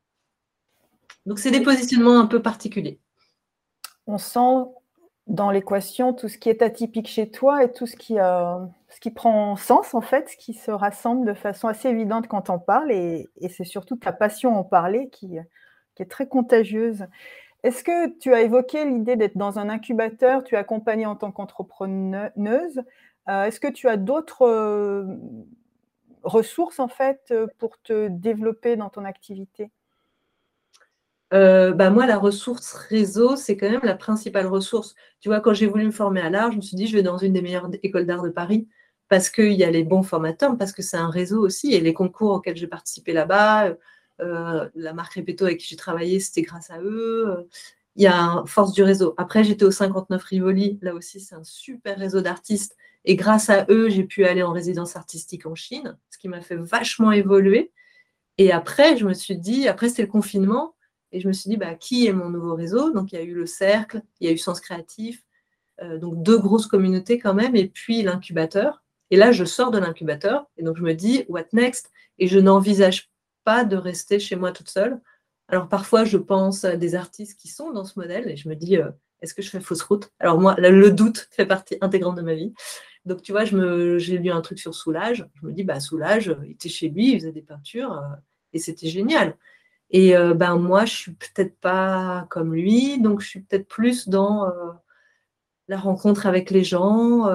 Donc, 1.27 1.39
c'est 1.39 1.51
des 1.51 1.63
positionnements 1.63 2.19
un 2.19 2.27
peu 2.27 2.43
particuliers. 2.43 3.01
On 4.07 4.19
sent 4.19 4.71
dans 5.27 5.51
l'équation 5.51 6.13
tout 6.13 6.29
ce 6.29 6.39
qui 6.39 6.49
est 6.49 6.63
atypique 6.63 7.09
chez 7.09 7.31
toi 7.31 7.65
et 7.65 7.73
tout 7.73 7.87
ce 7.87 7.97
qui, 7.97 8.19
euh, 8.19 8.59
ce 8.91 9.01
qui 9.01 9.11
prend 9.11 9.57
sens, 9.57 9.95
en 9.95 10.01
fait, 10.01 10.29
ce 10.29 10.37
qui 10.37 10.55
se 10.55 10.71
rassemble 10.71 11.27
de 11.27 11.35
façon 11.35 11.69
assez 11.69 11.89
évidente 11.89 12.29
quand 12.29 12.51
on 12.51 12.59
parle. 12.59 12.93
Et, 12.93 13.29
c'est 13.49 13.65
surtout 13.65 13.97
ta 13.97 14.13
passion 14.13 14.57
en 14.57 14.65
parler 14.65 15.09
qui, 15.11 15.39
qui 15.95 16.03
est 16.03 16.11
très 16.11 16.29
contagieuse. 16.29 17.07
Est-ce 17.63 17.85
que 17.85 18.19
tu 18.19 18.33
as 18.33 18.41
évoqué 18.43 18.85
l'idée 18.85 19.17
d'être 19.17 19.37
dans 19.37 19.59
un 19.59 19.69
incubateur, 19.69 20.45
tu 20.45 20.55
es 20.55 20.59
accompagnée 20.59 21.07
en 21.07 21.17
tant 21.17 21.31
qu'entrepreneuse 21.31 22.83
euh, 23.29 23.45
Est-ce 23.45 23.61
que 23.61 23.69
tu 23.69 23.89
as 23.89 23.97
d'autres 23.97 24.47
euh, 24.47 25.05
ressources 26.23 26.81
en 26.81 26.89
fait 26.89 27.21
euh, 27.31 27.47
pour 27.59 27.81
te 27.83 28.09
développer 28.09 28.77
dans 28.77 28.89
ton 28.89 29.05
activité? 29.05 29.71
Euh, 31.33 31.73
bah 31.73 31.91
moi, 31.91 32.07
la 32.07 32.19
ressource 32.19 32.73
réseau, 32.73 33.37
c'est 33.37 33.57
quand 33.57 33.71
même 33.71 33.81
la 33.85 33.95
principale 33.95 34.47
ressource. 34.47 34.97
Tu 35.21 35.29
vois, 35.29 35.41
quand 35.41 35.55
j'ai 35.55 35.67
voulu 35.67 35.87
me 35.87 35.93
former 35.93 36.23
à 36.23 36.31
l'art, 36.31 36.51
je 36.51 36.57
me 36.57 36.63
suis 36.63 36.77
dit, 36.77 36.89
je 36.89 36.97
vais 36.97 37.05
dans 37.05 37.19
une 37.19 37.33
des 37.33 37.43
meilleures 37.43 37.71
écoles 37.83 38.07
d'art 38.07 38.23
de 38.23 38.31
Paris 38.31 38.69
parce 39.11 39.29
qu'il 39.29 39.53
y 39.53 39.65
a 39.65 39.71
les 39.71 39.85
bons 39.85 40.03
formateurs, 40.03 40.57
parce 40.57 40.73
que 40.73 40.81
c'est 40.81 40.97
un 40.97 41.11
réseau 41.11 41.45
aussi. 41.45 41.75
Et 41.75 41.81
les 41.81 41.93
concours 41.93 42.33
auxquels 42.33 42.57
j'ai 42.57 42.67
participé 42.67 43.13
là-bas, 43.13 43.77
euh, 44.23 44.69
la 44.75 44.93
marque 44.95 45.15
Repetto 45.15 45.45
avec 45.45 45.59
qui 45.59 45.67
j'ai 45.69 45.77
travaillé, 45.77 46.21
c'était 46.21 46.43
grâce 46.43 46.71
à 46.71 46.81
eux. 46.81 47.47
Il 47.97 48.03
y 48.05 48.07
a 48.07 48.43
force 48.47 48.73
du 48.73 48.83
réseau. 48.83 49.15
Après, 49.19 49.45
j'étais 49.45 49.65
au 49.65 49.71
59 49.71 50.23
Rivoli. 50.25 50.79
Là 50.81 50.95
aussi, 50.95 51.21
c'est 51.21 51.35
un 51.35 51.45
super 51.45 51.99
réseau 51.99 52.23
d'artistes 52.23 52.77
et 53.05 53.17
grâce 53.17 53.49
à 53.51 53.67
eux, 53.71 53.89
j'ai 53.89 54.05
pu 54.05 54.25
aller 54.25 54.43
en 54.43 54.53
résidence 54.53 54.97
artistique 54.97 55.47
en 55.47 55.55
Chine, 55.55 55.97
ce 56.11 56.19
qui 56.19 56.29
m'a 56.29 56.41
fait 56.41 56.57
vachement 56.57 57.13
évoluer. 57.13 57.73
Et 58.39 58.53
après, 58.53 58.97
je 58.97 59.07
me 59.07 59.15
suis 59.15 59.37
dit, 59.37 59.69
après 59.69 59.89
c'était 59.89 60.03
le 60.03 60.09
confinement, 60.09 60.75
et 61.13 61.21
je 61.21 61.29
me 61.29 61.33
suis 61.33 61.51
dit, 61.51 61.57
bah, 61.57 61.75
qui 61.75 62.07
est 62.07 62.13
mon 62.13 62.31
nouveau 62.31 62.55
réseau? 62.55 62.93
Donc 62.93 63.13
il 63.13 63.17
y 63.17 63.19
a 63.19 63.23
eu 63.23 63.35
le 63.35 63.47
cercle, 63.47 64.03
il 64.21 64.27
y 64.27 64.31
a 64.31 64.33
eu 64.33 64.39
Sens 64.39 64.61
Créatif, 64.61 65.25
euh, 65.83 65.99
donc 65.99 66.23
deux 66.23 66.39
grosses 66.39 66.67
communautés 66.67 67.19
quand 67.19 67.35
même, 67.35 67.57
et 67.57 67.69
puis 67.69 68.03
l'incubateur. 68.03 68.80
Et 69.11 69.17
là, 69.17 69.33
je 69.33 69.45
sors 69.45 69.71
de 69.71 69.79
l'incubateur, 69.79 70.47
et 70.57 70.63
donc 70.63 70.77
je 70.77 70.83
me 70.83 70.95
dis, 70.95 71.25
what 71.29 71.47
next? 71.53 71.91
Et 72.19 72.27
je 72.27 72.39
n'envisage 72.39 73.11
pas 73.45 73.65
de 73.65 73.77
rester 73.77 74.19
chez 74.19 74.37
moi 74.37 74.53
toute 74.53 74.69
seule. 74.69 75.01
Alors 75.49 75.69
parfois, 75.69 76.05
je 76.05 76.17
pense 76.17 76.65
à 76.65 76.77
des 76.77 76.95
artistes 76.95 77.41
qui 77.41 77.49
sont 77.49 77.73
dans 77.73 77.85
ce 77.85 77.99
modèle, 77.99 78.29
et 78.29 78.37
je 78.37 78.49
me 78.49 78.55
dis, 78.55 78.77
euh, 78.77 78.91
est-ce 79.23 79.35
que 79.35 79.43
je 79.43 79.51
fais 79.51 79.61
fausse 79.61 79.83
route? 79.83 80.11
Alors 80.19 80.41
moi, 80.41 80.55
le 80.59 80.91
doute 80.91 81.29
fait 81.33 81.47
partie 81.47 81.77
intégrante 81.81 82.17
de 82.17 82.23
ma 82.23 82.35
vie. 82.35 82.53
Donc, 83.07 83.23
tu 83.23 83.33
vois, 83.33 83.45
j'ai 83.45 84.19
lu 84.19 84.31
un 84.31 84.41
truc 84.43 84.59
sur 84.59 84.75
Soulage. 84.75 85.27
Je 85.35 85.47
me 85.47 85.53
dis, 85.53 85.65
bah, 85.65 85.81
Soulage, 85.81 86.37
il 86.45 86.53
était 86.53 86.69
chez 86.69 86.89
lui, 86.89 87.13
il 87.13 87.21
faisait 87.21 87.33
des 87.33 87.43
peintures 87.43 87.95
euh, 87.95 88.17
et 88.53 88.59
c'était 88.59 88.89
génial. 88.89 89.37
Et 89.91 90.17
euh, 90.17 90.35
ben, 90.35 90.57
moi, 90.57 90.85
je 90.85 90.95
suis 90.95 91.13
peut-être 91.13 91.59
pas 91.61 92.27
comme 92.31 92.55
lui, 92.55 93.01
donc 93.01 93.21
je 93.21 93.29
suis 93.29 93.41
peut-être 93.41 93.67
plus 93.67 94.09
dans 94.09 94.47
euh, 94.47 94.71
la 95.69 95.79
rencontre 95.79 96.27
avec 96.27 96.51
les 96.51 96.65
gens. 96.65 97.27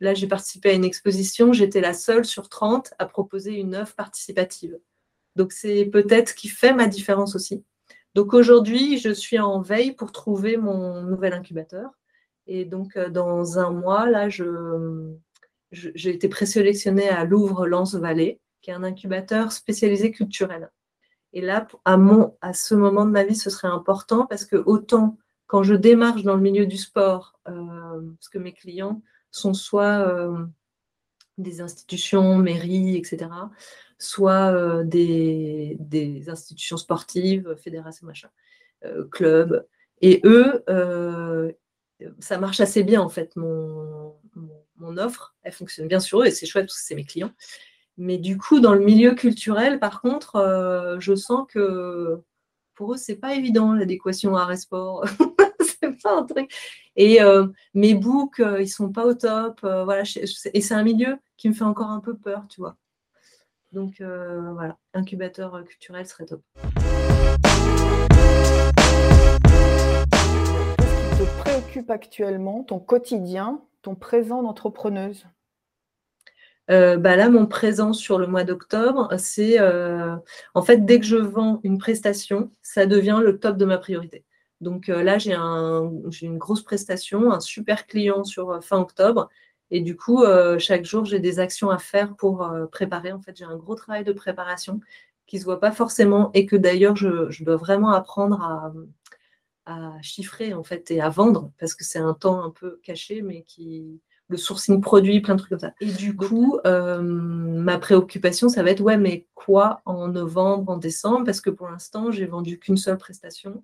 Là, 0.00 0.14
j'ai 0.14 0.26
participé 0.26 0.70
à 0.70 0.72
une 0.72 0.84
exposition, 0.84 1.52
j'étais 1.52 1.80
la 1.80 1.94
seule 1.94 2.24
sur 2.24 2.48
30 2.48 2.94
à 2.98 3.06
proposer 3.06 3.54
une 3.54 3.74
œuvre 3.74 3.94
participative. 3.94 4.78
Donc, 5.36 5.52
c'est 5.52 5.86
peut-être 5.86 6.30
ce 6.30 6.34
qui 6.34 6.48
fait 6.48 6.72
ma 6.72 6.86
différence 6.86 7.34
aussi. 7.34 7.64
Donc, 8.14 8.34
aujourd'hui, 8.34 8.98
je 8.98 9.10
suis 9.10 9.38
en 9.38 9.60
veille 9.60 9.92
pour 9.92 10.12
trouver 10.12 10.56
mon 10.56 11.02
nouvel 11.02 11.32
incubateur. 11.32 11.90
Et 12.46 12.64
donc, 12.64 12.96
euh, 12.96 13.08
dans 13.08 13.58
un 13.58 13.70
mois, 13.70 14.08
là, 14.08 14.28
j'ai 14.28 16.10
été 16.10 16.28
présélectionnée 16.28 17.08
à 17.08 17.24
Louvre-Lens-Vallée, 17.24 18.40
qui 18.62 18.70
est 18.70 18.74
un 18.74 18.84
incubateur 18.84 19.52
spécialisé 19.52 20.10
culturel. 20.10 20.70
Et 21.32 21.40
là, 21.40 21.66
à, 21.84 21.96
mon, 21.96 22.36
à 22.40 22.54
ce 22.54 22.74
moment 22.74 23.04
de 23.04 23.10
ma 23.10 23.22
vie, 23.22 23.36
ce 23.36 23.50
serait 23.50 23.68
important 23.68 24.26
parce 24.26 24.44
que 24.44 24.56
autant 24.56 25.18
quand 25.48 25.62
je 25.62 25.74
démarche 25.74 26.22
dans 26.22 26.36
le 26.36 26.42
milieu 26.42 26.66
du 26.66 26.76
sport, 26.76 27.40
euh, 27.48 28.00
parce 28.16 28.28
que 28.28 28.38
mes 28.38 28.52
clients 28.52 29.02
sont 29.30 29.54
soit 29.54 30.06
euh, 30.06 30.44
des 31.38 31.60
institutions, 31.60 32.38
mairies, 32.38 32.96
etc., 32.96 33.30
soit 33.98 34.84
des, 34.84 35.76
des, 35.80 36.30
institutions 36.30 36.76
sportives, 36.76 37.56
fédérations, 37.56 38.06
machin, 38.06 38.28
clubs. 39.10 39.66
Et 40.00 40.20
eux, 40.24 40.64
ça 42.20 42.38
marche 42.38 42.60
assez 42.60 42.84
bien 42.84 43.00
en 43.00 43.08
fait, 43.08 43.34
mon, 43.36 44.14
offre, 44.96 45.34
elle 45.42 45.52
fonctionne 45.52 45.88
bien 45.88 46.00
sur 46.00 46.22
eux 46.22 46.26
et 46.26 46.30
c'est 46.30 46.46
chouette 46.46 46.66
parce 46.66 46.78
que 46.80 46.86
c'est 46.86 46.94
mes 46.94 47.04
clients. 47.04 47.32
Mais 47.96 48.16
du 48.16 48.38
coup, 48.38 48.60
dans 48.60 48.74
le 48.74 48.80
milieu 48.80 49.14
culturel, 49.14 49.80
par 49.80 50.00
contre, 50.00 50.36
euh, 50.36 51.00
je 51.00 51.14
sens 51.16 51.46
que 51.48 52.20
pour 52.74 52.94
eux, 52.94 52.96
c'est 52.96 53.16
pas 53.16 53.34
évident 53.34 53.72
l'adéquation 53.72 54.36
art 54.36 54.52
et 54.52 54.56
sport. 54.56 55.04
c'est 55.98 56.08
pas 56.08 56.16
un 56.18 56.24
truc. 56.24 56.50
Et 56.96 57.22
euh, 57.22 57.46
mes 57.74 57.94
books, 57.94 58.40
euh, 58.40 58.62
ils 58.62 58.68
sont 58.68 58.90
pas 58.90 59.06
au 59.06 59.14
top. 59.14 59.60
voilà, 59.62 60.02
et 60.52 60.60
c'est 60.60 60.74
un 60.74 60.82
milieu 60.82 61.18
qui 61.36 61.48
me 61.48 61.54
fait 61.54 61.64
encore 61.64 61.90
un 61.90 62.00
peu 62.00 62.16
peur, 62.16 62.44
tu 62.48 62.60
vois. 62.60 62.76
Donc 63.72 64.00
voilà, 64.00 64.78
incubateur 64.94 65.62
culturel 65.64 66.06
serait 66.06 66.26
top. 66.26 66.42
préoccupe 71.58 71.90
actuellement, 71.90 72.62
ton 72.62 72.78
quotidien, 72.78 73.60
ton 73.82 73.94
présent 73.94 74.42
d'entrepreneuse? 74.42 75.26
Euh, 76.70 76.98
bah 76.98 77.16
là, 77.16 77.30
mon 77.30 77.46
présent 77.46 77.92
sur 77.92 78.18
le 78.18 78.26
mois 78.26 78.44
d'octobre, 78.44 79.08
c'est 79.18 79.58
euh, 79.58 80.16
en 80.54 80.62
fait 80.62 80.84
dès 80.84 81.00
que 81.00 81.06
je 81.06 81.16
vends 81.16 81.60
une 81.62 81.78
prestation, 81.78 82.50
ça 82.62 82.86
devient 82.86 83.20
le 83.22 83.38
top 83.38 83.56
de 83.56 83.64
ma 83.64 83.78
priorité. 83.78 84.24
Donc 84.60 84.88
euh, 84.88 85.02
là, 85.02 85.18
j'ai 85.18 85.34
un, 85.34 85.90
une 86.22 86.38
grosse 86.38 86.62
prestation, 86.62 87.32
un 87.32 87.40
super 87.40 87.86
client 87.86 88.24
sur 88.24 88.62
fin 88.62 88.78
octobre. 88.78 89.28
Et 89.70 89.80
du 89.80 89.96
coup, 89.96 90.24
chaque 90.58 90.86
jour, 90.86 91.04
j'ai 91.04 91.20
des 91.20 91.40
actions 91.40 91.68
à 91.68 91.76
faire 91.76 92.16
pour 92.16 92.50
préparer. 92.72 93.12
En 93.12 93.20
fait, 93.20 93.36
j'ai 93.36 93.44
un 93.44 93.56
gros 93.56 93.74
travail 93.74 94.02
de 94.02 94.12
préparation 94.12 94.80
qui 95.26 95.36
ne 95.36 95.40
se 95.40 95.44
voit 95.44 95.60
pas 95.60 95.72
forcément 95.72 96.30
et 96.32 96.46
que 96.46 96.56
d'ailleurs, 96.56 96.96
je, 96.96 97.30
je, 97.30 97.44
dois 97.44 97.56
vraiment 97.56 97.90
apprendre 97.90 98.40
à, 98.40 98.72
à 99.68 100.00
chiffrer 100.00 100.54
en 100.54 100.64
fait 100.64 100.90
et 100.90 101.00
à 101.00 101.10
vendre 101.10 101.52
parce 101.60 101.74
que 101.74 101.84
c'est 101.84 101.98
un 101.98 102.14
temps 102.14 102.42
un 102.42 102.50
peu 102.50 102.80
caché 102.82 103.20
mais 103.20 103.42
qui 103.42 104.00
le 104.28 104.38
sourcing 104.38 104.80
produit 104.80 105.20
plein 105.20 105.34
de 105.34 105.40
trucs 105.40 105.50
comme 105.50 105.58
ça 105.58 105.74
et 105.80 105.92
du 105.92 106.16
coup 106.16 106.58
euh, 106.66 107.02
ma 107.02 107.78
préoccupation 107.78 108.48
ça 108.48 108.62
va 108.62 108.70
être 108.70 108.80
ouais 108.80 108.96
mais 108.96 109.26
quoi 109.34 109.82
en 109.84 110.08
novembre 110.08 110.72
en 110.72 110.78
décembre? 110.78 111.24
Parce 111.24 111.42
que 111.42 111.50
pour 111.50 111.68
l'instant 111.68 112.10
j'ai 112.10 112.24
vendu 112.24 112.58
qu'une 112.58 112.78
seule 112.78 112.96
prestation 112.96 113.62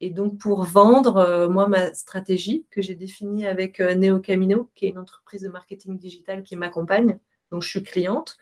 et 0.00 0.10
donc 0.10 0.38
pour 0.38 0.64
vendre 0.64 1.16
euh, 1.16 1.48
moi 1.48 1.68
ma 1.68 1.92
stratégie 1.94 2.66
que 2.70 2.82
j'ai 2.82 2.94
définie 2.94 3.46
avec 3.46 3.80
euh, 3.80 3.94
Neo 3.94 4.20
Camino 4.20 4.70
qui 4.74 4.86
est 4.86 4.90
une 4.90 4.98
entreprise 4.98 5.42
de 5.42 5.48
marketing 5.48 5.98
digital 5.98 6.42
qui 6.42 6.56
m'accompagne 6.56 7.18
donc 7.50 7.62
je 7.62 7.68
suis 7.68 7.82
cliente 7.82 8.38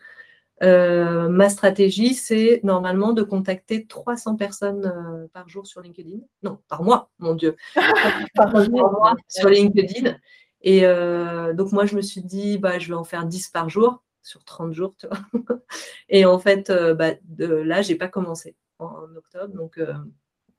euh, 0.62 1.28
ma 1.28 1.50
stratégie, 1.50 2.14
c'est 2.14 2.60
normalement 2.62 3.12
de 3.12 3.22
contacter 3.22 3.86
300 3.86 4.36
personnes 4.36 4.86
euh, 4.86 5.28
par 5.32 5.48
jour 5.48 5.66
sur 5.66 5.80
LinkedIn. 5.80 6.18
Non, 6.42 6.58
par 6.68 6.82
mois, 6.82 7.10
mon 7.18 7.34
Dieu. 7.34 7.56
par 8.34 8.52
mois 8.70 9.14
sur 9.28 9.48
LinkedIn. 9.48 10.16
Et 10.62 10.86
euh, 10.86 11.52
donc, 11.52 11.72
moi, 11.72 11.84
je 11.84 11.96
me 11.96 12.02
suis 12.02 12.22
dit, 12.22 12.58
bah, 12.58 12.78
je 12.78 12.88
vais 12.88 12.94
en 12.94 13.04
faire 13.04 13.26
10 13.26 13.48
par 13.48 13.68
jour, 13.68 14.02
sur 14.22 14.44
30 14.44 14.72
jours, 14.72 14.94
tu 14.98 15.06
vois. 15.06 15.18
Et 16.08 16.24
en 16.24 16.38
fait, 16.38 16.72
bah, 16.96 17.12
de, 17.24 17.46
là, 17.46 17.82
je 17.82 17.92
n'ai 17.92 17.98
pas 17.98 18.08
commencé 18.08 18.56
en, 18.78 19.04
octobre. 19.16 19.54
Donc, 19.54 19.78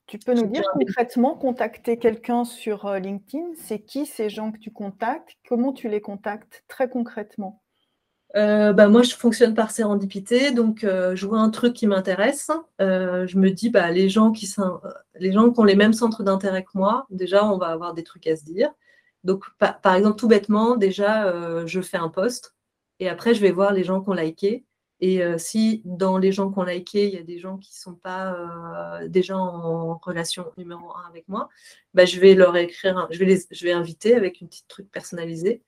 tu 0.08 0.18
peux 0.18 0.34
nous 0.34 0.48
dire 0.48 0.64
concrètement, 0.74 1.36
contacter 1.36 1.98
quelqu'un 1.98 2.46
sur 2.46 2.90
LinkedIn, 2.92 3.54
c'est 3.56 3.80
qui 3.80 4.06
ces 4.06 4.30
gens 4.30 4.52
que 4.52 4.58
tu 4.58 4.72
contactes? 4.72 5.32
Comment 5.48 5.74
tu 5.74 5.90
les 5.90 6.02
contactes 6.02 6.64
très 6.68 6.90
concrètement? 6.90 7.62
Euh, 8.36 8.74
bah, 8.74 8.88
moi, 8.88 9.04
je 9.04 9.16
fonctionne 9.16 9.54
par 9.54 9.72
sérendipité. 9.72 10.52
Donc, 10.52 10.84
euh, 10.84 11.16
je 11.16 11.26
vois 11.26 11.40
un 11.40 11.50
truc 11.50 11.74
qui 11.74 11.88
m'intéresse. 11.88 12.52
Euh, 12.82 13.26
je 13.28 13.38
me 13.38 13.50
dis, 13.50 13.70
bah, 13.70 13.90
les, 13.92 14.10
gens 14.10 14.32
qui 14.32 14.48
sont, 14.48 14.80
les 15.16 15.32
gens 15.32 15.52
qui 15.52 15.60
ont 15.60 15.64
les 15.64 15.76
mêmes 15.76 15.94
centres 15.94 16.24
d'intérêt 16.24 16.64
que 16.64 16.72
moi, 16.74 17.06
déjà, 17.10 17.46
on 17.46 17.58
va 17.58 17.68
avoir 17.68 17.94
des 17.94 18.04
trucs 18.04 18.28
à 18.28 18.36
se 18.36 18.44
dire. 18.44 18.70
Donc, 19.24 19.46
par, 19.60 19.96
exemple, 19.96 20.18
tout 20.18 20.28
bêtement, 20.28 20.76
déjà, 20.76 21.66
je 21.66 21.82
fais 21.82 21.98
un 21.98 22.10
post 22.10 22.56
et 23.00 23.10
après, 23.10 23.34
je 23.34 23.42
vais 23.42 23.52
voir 23.52 23.74
les 23.74 23.84
gens 23.84 24.02
qui 24.02 24.10
ont 24.10 24.14
liké. 24.14 24.66
Et 25.00 25.22
si 25.38 25.84
dans 25.86 26.18
les 26.18 26.32
gens 26.32 26.52
qui 26.52 26.58
ont 26.58 26.64
liké, 26.64 27.08
il 27.08 27.14
y 27.14 27.20
a 27.20 27.24
des 27.24 27.38
gens 27.38 27.58
qui 27.58 27.72
ne 27.72 27.78
sont 27.78 27.94
pas 27.94 28.36
déjà 29.08 29.38
en 29.38 29.98
relation 29.98 30.52
numéro 30.58 30.90
un 30.96 31.08
avec 31.08 31.28
moi, 31.28 31.50
bah, 31.94 32.06
je 32.06 32.20
vais 32.20 32.34
leur 32.34 32.58
écrire, 32.58 33.08
je, 33.12 33.20
vais 33.20 33.26
les, 33.26 33.40
je 33.52 33.64
vais 33.64 33.74
inviter 33.74 34.16
avec 34.16 34.42
une 34.42 34.48
petite 34.48 34.68
truc 34.68 34.90
personnalisé 34.92 35.62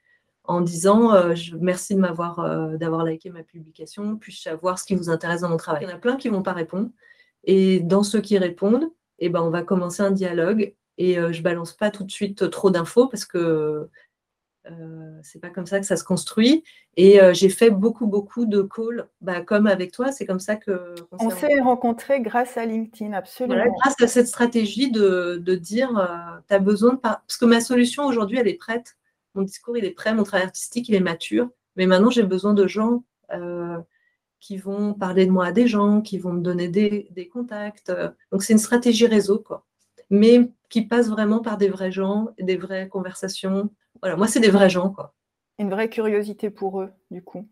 en 0.50 0.62
disant 0.62 1.14
euh, 1.14 1.36
merci 1.60 1.94
de 1.94 2.00
m'avoir 2.00 2.40
euh, 2.40 2.76
d'avoir 2.76 3.06
liké 3.06 3.30
ma 3.30 3.44
publication, 3.44 4.18
puis-je 4.18 4.42
savoir 4.42 4.80
ce 4.80 4.84
qui 4.84 4.96
vous 4.96 5.12
intéresse 5.12 5.42
dans 5.42 5.50
mon 5.50 5.58
travail? 5.58 5.84
Il 5.84 5.90
y 5.90 5.94
en 5.94 5.96
a 5.96 6.00
plein 6.00 6.18
qui 6.18 6.28
ne 6.28 6.36
vont 6.36 6.42
pas 6.42 6.54
répondre. 6.54 6.90
Et 7.44 7.80
dans 7.82 8.02
ceux 8.02 8.20
qui 8.20 8.36
répondent, 8.40 8.90
eh 9.20 9.30
ben, 9.30 9.42
on 9.42 9.52
va 9.52 9.62
commencer 9.62 10.02
un 10.02 10.10
dialogue. 10.10 10.74
Et 10.98 11.20
euh, 11.20 11.32
je 11.32 11.38
ne 11.38 11.44
balance 11.44 11.74
pas 11.74 11.92
tout 11.92 12.04
de 12.04 12.12
suite 12.12 12.50
trop 12.50 12.72
d'infos 12.72 13.08
parce 13.08 13.26
que 13.26 13.90
c'est 15.24 15.40
pas 15.40 15.50
comme 15.50 15.66
ça 15.66 15.80
que 15.80 15.86
ça 15.86 15.98
se 15.98 16.04
construit. 16.04 16.64
Et 16.98 17.20
j'ai 17.34 17.50
fait 17.50 17.70
beaucoup, 17.70 18.08
beaucoup 18.08 18.46
de 18.46 18.62
calls, 18.62 19.08
bah, 19.22 19.42
comme 19.42 19.68
avec 19.68 19.92
toi. 19.92 20.12
C'est 20.12 20.26
comme 20.26 20.40
ça 20.40 20.56
que. 20.56 20.96
On 21.20 21.30
s'est 21.30 21.60
rencontrés 21.60 22.22
grâce 22.22 22.58
à 22.58 22.66
LinkedIn, 22.66 23.14
absolument. 23.14 23.64
grâce 23.82 24.02
à 24.02 24.08
cette 24.08 24.28
stratégie 24.28 24.92
de, 24.92 25.42
de 25.44 25.56
dire 25.56 25.90
tu 26.48 26.54
as 26.54 26.60
besoin 26.60 26.94
de. 26.94 27.00
Parce 27.00 27.38
que 27.40 27.46
ma 27.46 27.62
solution 27.62 28.06
aujourd'hui, 28.06 28.38
elle 28.38 28.48
est 28.48 28.56
prête 28.56 28.96
mon 29.36 29.44
discours, 29.44 29.78
il 29.78 29.86
est 29.86 29.92
prêt, 29.92 30.14
mon 30.14 30.24
travail 30.24 30.46
artistique, 30.46 30.90
il 30.90 30.96
est 30.96 31.00
mature. 31.00 31.50
Mais 31.76 31.86
maintenant, 31.86 32.10
j'ai 32.10 32.24
besoin 32.24 32.54
de 32.54 32.68
gens 32.68 33.04
euh, 33.34 33.78
qui 34.40 34.58
vont 34.58 34.94
parler 34.94 35.26
de 35.26 35.32
moi 35.32 35.48
à 35.48 35.52
des 35.52 35.68
gens, 35.68 36.02
qui 36.02 36.18
vont 36.18 36.34
me 36.34 36.42
donner 36.42 36.68
des, 36.68 37.30
contacts. 37.32 37.92
Donc, 38.32 38.44
c'est 38.44 38.54
une 38.54 38.60
stratégie 38.60 39.08
réseau, 39.08 39.40
quoi. 39.40 39.66
Mais 40.10 40.52
qui 40.70 40.84
passe 40.84 41.10
vraiment 41.10 41.40
par 41.40 41.58
des 41.58 41.70
vrais 41.70 41.92
gens, 41.92 42.30
des 42.40 42.58
vraies 42.58 42.88
conversations. 42.88 43.70
Voilà, 44.02 44.16
moi, 44.16 44.28
c'est 44.28 44.40
des 44.40 44.50
vrais 44.50 44.70
gens, 44.70 44.90
quoi. 44.90 45.16
Une 45.58 45.70
vraie 45.70 45.90
curiosité 45.90 46.50
pour 46.50 46.82
eux, 46.82 46.92
du 47.12 47.22
coup. 47.22 47.48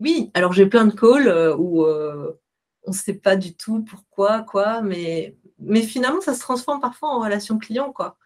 Oui, 0.00 0.30
alors 0.34 0.52
j'ai 0.52 0.66
plein 0.66 0.86
de 0.86 0.94
calls 0.94 1.28
euh, 1.28 1.54
où 1.56 1.84
euh, 1.84 2.40
on 2.84 2.90
ne 2.90 2.96
sait 2.96 3.14
pas 3.14 3.36
du 3.36 3.54
tout 3.54 3.82
pourquoi, 3.82 4.42
quoi, 4.42 4.80
mais, 4.80 5.36
mais 5.58 5.82
finalement, 5.82 6.20
ça 6.20 6.34
se 6.34 6.40
transforme 6.40 6.80
parfois 6.80 7.10
en 7.10 7.20
relation 7.20 7.58
client, 7.58 7.92
quoi. 7.92 8.16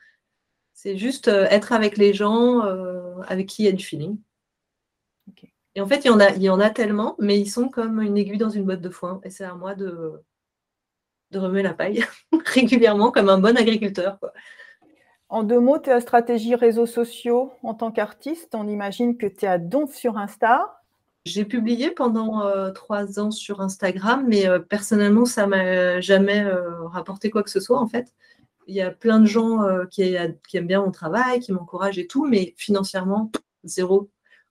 C'est 0.74 0.98
juste 0.98 1.28
euh, 1.28 1.46
être 1.50 1.72
avec 1.72 1.96
les 1.96 2.12
gens 2.12 2.64
euh, 2.64 3.20
avec 3.28 3.48
qui 3.48 3.62
il 3.62 3.66
y 3.66 3.68
a 3.68 3.72
du 3.72 3.84
feeling. 3.84 4.18
Et 5.76 5.80
en 5.80 5.88
fait, 5.88 6.04
il 6.04 6.08
y, 6.08 6.10
en 6.10 6.20
a, 6.20 6.30
il 6.30 6.42
y 6.42 6.50
en 6.50 6.60
a 6.60 6.70
tellement, 6.70 7.16
mais 7.18 7.40
ils 7.40 7.50
sont 7.50 7.68
comme 7.68 8.00
une 8.00 8.16
aiguille 8.16 8.38
dans 8.38 8.50
une 8.50 8.64
botte 8.64 8.80
de 8.80 8.90
foin. 8.90 9.20
Et 9.24 9.30
c'est 9.30 9.42
à 9.42 9.54
moi 9.54 9.74
de, 9.74 10.22
de 11.34 11.38
remuer 11.38 11.62
la 11.62 11.74
paille 11.74 12.04
régulièrement 12.46 13.10
comme 13.10 13.28
un 13.28 13.38
bon 13.38 13.56
agriculteur. 13.56 14.18
En 15.28 15.42
deux 15.42 15.60
mots, 15.60 15.80
à 15.86 16.00
stratégie 16.00 16.54
réseaux 16.54 16.86
sociaux 16.86 17.52
en 17.62 17.74
tant 17.74 17.90
qu'artiste. 17.90 18.54
On 18.54 18.68
imagine 18.68 19.16
que 19.16 19.26
tu 19.26 19.44
es 19.44 19.48
à 19.48 19.58
Donf 19.58 19.94
sur 19.94 20.16
Insta. 20.16 20.80
J'ai 21.24 21.44
publié 21.44 21.90
pendant 21.90 22.42
euh, 22.42 22.70
trois 22.70 23.18
ans 23.18 23.30
sur 23.30 23.60
Instagram, 23.60 24.24
mais 24.28 24.46
personnellement, 24.68 25.24
ça 25.24 25.46
m'a 25.46 26.00
jamais 26.00 26.44
rapporté 26.86 27.30
quoi 27.30 27.42
que 27.42 27.50
ce 27.50 27.60
soit 27.60 27.78
en 27.78 27.88
fait 27.88 28.12
il 28.66 28.74
y 28.74 28.80
a 28.80 28.90
plein 28.90 29.20
de 29.20 29.26
gens 29.26 29.62
euh, 29.62 29.84
qui, 29.86 30.02
aiment 30.02 30.66
bien 30.66 30.82
mon 30.82 30.90
travail, 30.90 31.40
qui 31.40 31.52
m'encouragent 31.52 31.98
et 31.98 32.06
tout, 32.06 32.26
mais 32.26 32.54
financièrement, 32.56 33.30
zéro 33.64 34.10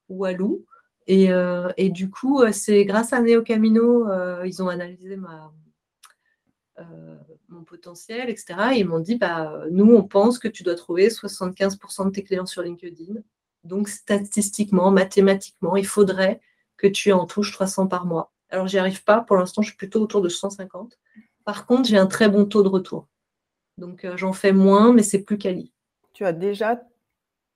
walou. 0.10 0.66
Et, 1.08 1.32
euh, 1.32 1.70
et 1.78 1.90
du 1.90 2.10
coup, 2.10 2.42
euh, 2.42 2.52
c'est 2.52 2.86
grâce 2.86 3.14
à 3.14 3.22
Neo 3.22 3.42
Camino, 3.42 4.08
ils 4.46 4.62
ont 4.64 4.70
analysé 4.70 5.16
ma, 5.18 5.52
mon 7.50 7.64
potentiel, 7.64 8.30
etc. 8.30 8.56
Et 8.74 8.80
ils 8.80 8.88
m'ont 8.88 9.00
dit, 9.00 9.16
bah, 9.16 9.64
nous, 9.72 9.94
on 9.94 10.04
pense 10.04 10.40
que 10.40 10.48
tu 10.48 10.64
dois 10.64 10.76
trouver 10.76 11.10
75% 11.10 12.06
de 12.06 12.10
tes 12.12 12.24
clients 12.24 12.46
sur 12.46 12.62
LinkedIn. 12.62 13.22
Donc, 13.64 13.88
statistiquement, 13.88 14.92
mathématiquement, 14.92 15.76
il 15.76 15.86
faudrait 15.86 16.42
que 16.78 16.88
tu 16.88 17.12
en 17.12 17.26
touches 17.26 17.52
300 17.52 17.88
par 17.88 18.06
mois. 18.06 18.34
Alors, 18.50 18.68
j'y 18.68 18.78
arrive 18.78 19.04
pas. 19.04 19.22
Pour 19.22 19.38
l'instant, 19.38 19.62
je 19.62 19.70
suis 19.70 19.78
plutôt 19.78 20.02
autour 20.02 20.22
de 20.22 20.30
150. 20.30 20.98
Par 21.46 21.66
contre, 21.66 21.88
j'ai 21.90 21.98
un 21.98 22.08
très 22.08 22.30
bon 22.30 22.46
taux 22.46 22.64
de 22.64 22.70
retour. 22.70 23.08
Donc 23.78 24.06
euh, 24.06 24.18
j'en 24.18 24.34
fais 24.34 24.52
moins, 24.52 24.94
mais 24.94 25.04
c'est 25.04 25.24
plus 25.24 25.38
quali. 25.38 25.74
Tu 26.14 26.26
as 26.26 26.34
déjà 26.34 26.82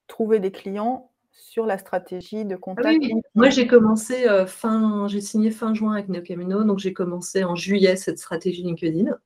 trouvé 0.07 0.39
des 0.39 0.51
clients 0.51 1.12
sur 1.38 1.65
la 1.65 1.77
stratégie 1.77 2.46
de 2.46 2.56
ah 2.56 2.58
contact 2.58 3.00
Moi, 3.36 3.50
j'ai 3.50 3.67
commencé 3.67 4.27
euh, 4.27 4.46
fin, 4.46 5.08
j'ai 5.08 5.22
signé 5.22 5.51
fin 5.51 5.74
juin 5.74 5.94
avec 5.94 6.10
NeoCamino, 6.10 6.63
donc 6.63 6.79
j'ai 6.79 6.94
commencé 6.94 7.44
en 7.44 7.56
juillet 7.56 7.96
cette 7.96 8.17
stratégie 8.17 8.63
LinkedIn. 8.63 9.17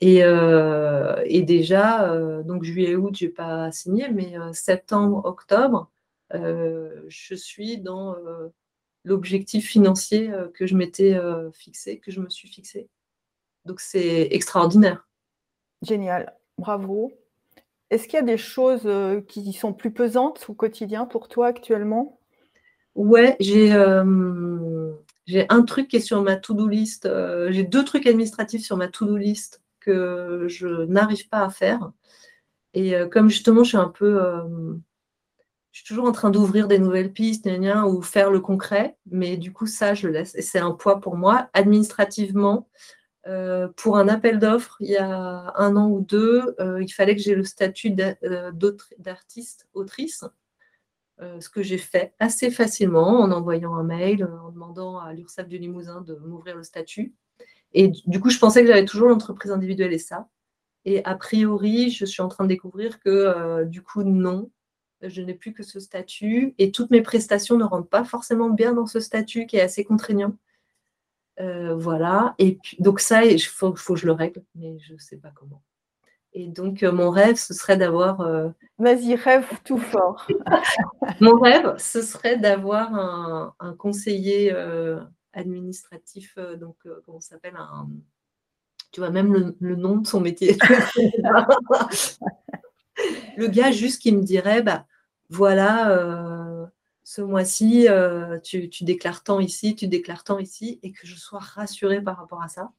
Et, 0.00 0.22
euh, 0.22 1.24
déjà, 1.42 2.16
donc 2.44 2.62
juillet-août, 2.62 3.16
je 3.18 3.26
n'ai 3.26 3.32
pas 3.32 3.72
signé, 3.72 4.08
mais 4.08 4.34
septembre-octobre, 4.52 5.90
je 6.32 7.34
suis 7.34 7.78
dans 7.78 8.14
l'objectif 9.04 9.66
financier 9.66 10.30
que 10.54 10.66
je 10.66 10.76
m'étais 10.76 11.18
fixé, 11.52 11.98
que 11.98 12.12
je 12.12 12.20
me 12.20 12.28
suis 12.28 12.48
fixé. 12.48 12.88
Donc 13.64 13.80
c'est 13.80 14.28
extraordinaire. 14.30 15.08
Génial, 15.82 16.32
bravo. 16.58 17.12
Est-ce 17.90 18.06
qu'il 18.06 18.14
y 18.14 18.22
a 18.22 18.22
des 18.22 18.36
choses 18.36 18.82
euh, 18.84 19.20
qui 19.22 19.52
sont 19.52 19.72
plus 19.72 19.92
pesantes 19.92 20.44
au 20.48 20.54
quotidien 20.54 21.06
pour 21.06 21.28
toi 21.28 21.46
actuellement? 21.46 22.20
Ouais, 22.94 23.36
euh, 23.40 24.92
j'ai 25.26 25.46
un 25.48 25.62
truc 25.62 25.88
qui 25.88 25.96
est 25.96 26.00
sur 26.00 26.22
ma 26.22 26.36
to-do 26.36 26.66
list. 26.66 27.06
Euh, 27.06 27.50
j'ai 27.50 27.62
deux 27.62 27.84
trucs 27.84 28.06
administratifs 28.06 28.64
sur 28.64 28.76
ma 28.76 28.88
to-do 28.88 29.16
list 29.16 29.62
que 29.80 30.46
je 30.48 30.84
n'arrive 30.84 31.28
pas 31.28 31.44
à 31.44 31.50
faire. 31.50 31.92
Et 32.74 32.94
comme 33.10 33.30
justement, 33.30 33.64
je 33.64 33.70
suis 33.70 33.78
un 33.78 33.88
peu 33.88 34.20
je 35.72 35.84
suis 35.84 35.94
toujours 35.94 36.08
en 36.08 36.12
train 36.12 36.30
d'ouvrir 36.30 36.66
des 36.66 36.78
nouvelles 36.78 37.12
pistes 37.12 37.48
ou 37.86 38.02
faire 38.02 38.30
le 38.30 38.40
concret, 38.40 38.96
mais 39.06 39.36
du 39.36 39.52
coup, 39.52 39.66
ça, 39.66 39.94
je 39.94 40.08
laisse. 40.08 40.34
Et 40.34 40.42
c'est 40.42 40.58
un 40.58 40.72
poids 40.72 41.00
pour 41.00 41.16
moi. 41.16 41.48
Administrativement, 41.52 42.68
pour 43.76 43.98
un 43.98 44.08
appel 44.08 44.38
d'offres, 44.38 44.76
il 44.80 44.90
y 44.90 44.96
a 44.96 45.52
un 45.56 45.76
an 45.76 45.88
ou 45.88 46.00
deux, 46.00 46.54
euh, 46.60 46.82
il 46.82 46.88
fallait 46.88 47.14
que 47.14 47.22
j'ai 47.22 47.34
le 47.34 47.44
statut 47.44 47.94
euh, 48.24 48.52
d'artiste, 48.98 49.68
autrice, 49.74 50.24
ce 51.20 51.48
que 51.48 51.64
j'ai 51.64 51.78
fait 51.78 52.14
assez 52.20 52.48
facilement 52.48 53.20
en 53.20 53.32
envoyant 53.32 53.74
un 53.74 53.82
mail, 53.82 54.24
en 54.24 54.52
demandant 54.52 55.00
à 55.00 55.12
l'URSSAF 55.12 55.48
du 55.48 55.58
Limousin 55.58 56.00
de 56.00 56.14
m'ouvrir 56.14 56.56
le 56.56 56.62
statut. 56.62 57.12
Et 57.72 57.88
du 58.06 58.20
coup, 58.20 58.30
je 58.30 58.38
pensais 58.38 58.60
que 58.60 58.68
j'avais 58.68 58.84
toujours 58.84 59.08
l'entreprise 59.08 59.50
individuelle 59.50 59.92
et 59.92 59.98
ça. 59.98 60.28
Et 60.84 61.04
a 61.04 61.16
priori, 61.16 61.90
je 61.90 62.04
suis 62.04 62.22
en 62.22 62.28
train 62.28 62.44
de 62.44 62.48
découvrir 62.48 63.00
que 63.00 63.64
du 63.64 63.82
coup, 63.82 64.04
non, 64.04 64.48
je 65.02 65.20
n'ai 65.22 65.34
plus 65.34 65.52
que 65.52 65.64
ce 65.64 65.80
statut 65.80 66.54
et 66.58 66.70
toutes 66.70 66.90
mes 66.90 67.02
prestations 67.02 67.56
ne 67.56 67.64
rentrent 67.64 67.88
pas 67.88 68.04
forcément 68.04 68.50
bien 68.50 68.72
dans 68.72 68.86
ce 68.86 69.00
statut 69.00 69.46
qui 69.46 69.56
est 69.56 69.60
assez 69.60 69.84
contraignant. 69.84 70.36
Euh, 71.40 71.76
voilà. 71.76 72.34
Et 72.38 72.56
puis, 72.56 72.76
donc 72.80 73.00
ça, 73.00 73.24
il 73.24 73.40
faut, 73.40 73.74
faut, 73.76 73.94
que 73.94 74.00
je 74.00 74.06
le 74.06 74.12
règle, 74.12 74.42
mais 74.54 74.78
je 74.80 74.94
ne 74.94 74.98
sais 74.98 75.16
pas 75.16 75.30
comment. 75.34 75.62
Et 76.32 76.46
donc, 76.46 76.82
euh, 76.82 76.92
mon 76.92 77.10
rêve, 77.10 77.36
ce 77.36 77.54
serait 77.54 77.76
d'avoir... 77.76 78.20
Euh, 78.20 78.48
Vas-y, 78.78 79.14
rêve 79.14 79.46
tout 79.64 79.78
fort. 79.78 80.26
mon 81.20 81.38
rêve, 81.38 81.74
ce 81.78 82.02
serait 82.02 82.38
d'avoir 82.38 82.94
un, 82.94 83.74
conseiller 83.76 84.54
administratif, 85.32 86.36
donc, 86.58 86.76
comment 87.06 87.20
ça 87.20 87.30
s'appelle 87.30 87.56
un... 87.56 87.88
Tu 88.90 89.00
vois, 89.00 89.10
même 89.10 89.34
le, 89.34 89.54
le 89.60 89.76
nom 89.76 89.98
de 89.98 90.06
son 90.06 90.20
métier. 90.20 90.56
le 93.36 93.46
gars 93.48 93.70
juste 93.70 94.00
qui 94.00 94.12
me 94.12 94.22
dirait, 94.22 94.62
bah, 94.62 94.86
voilà, 95.28 96.37
ce 97.08 97.22
mois-ci, 97.22 97.88
euh, 97.88 98.38
tu, 98.38 98.68
déclares 98.82 99.24
tant 99.24 99.40
ici, 99.40 99.74
tu 99.74 99.88
déclares 99.88 100.24
tant 100.24 100.38
ici, 100.38 100.78
et 100.82 100.92
que 100.92 101.06
je 101.06 101.14
sois 101.14 101.38
rassurée 101.38 102.02
par 102.02 102.18
rapport 102.18 102.42
à 102.42 102.48
ça. 102.48 102.70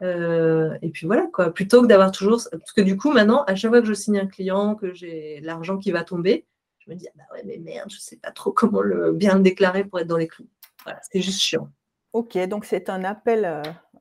Euh, 0.00 0.78
et 0.80 0.88
puis 0.88 1.04
voilà, 1.04 1.26
quoi, 1.30 1.52
plutôt 1.52 1.82
que 1.82 1.86
d'avoir 1.86 2.12
toujours. 2.12 2.40
Parce 2.50 2.72
que 2.72 2.80
du 2.80 2.96
coup, 2.96 3.12
maintenant, 3.12 3.44
à 3.44 3.54
chaque 3.54 3.70
fois 3.70 3.82
que 3.82 3.86
je 3.86 3.92
signe 3.92 4.18
un 4.18 4.26
client, 4.26 4.74
que 4.74 4.94
j'ai 4.94 5.40
l'argent 5.42 5.76
qui 5.76 5.92
va 5.92 6.02
tomber, 6.02 6.46
je 6.78 6.90
me 6.90 6.96
dis, 6.96 7.06
ah 7.10 7.12
bah 7.14 7.24
ouais, 7.34 7.42
mais 7.44 7.58
merde, 7.58 7.90
je 7.90 7.96
ne 7.96 8.00
sais 8.00 8.16
pas 8.16 8.30
trop 8.30 8.52
comment 8.52 8.80
le, 8.80 9.12
bien 9.12 9.36
le 9.36 9.42
déclarer 9.42 9.84
pour 9.84 10.00
être 10.00 10.06
dans 10.06 10.16
les 10.16 10.28
clous. 10.28 10.48
Voilà, 10.84 11.00
c'est 11.02 11.20
juste 11.20 11.42
chiant. 11.42 11.68
Ok, 12.14 12.38
donc 12.48 12.64
c'est 12.64 12.88
un 12.88 13.04
appel, 13.04 13.44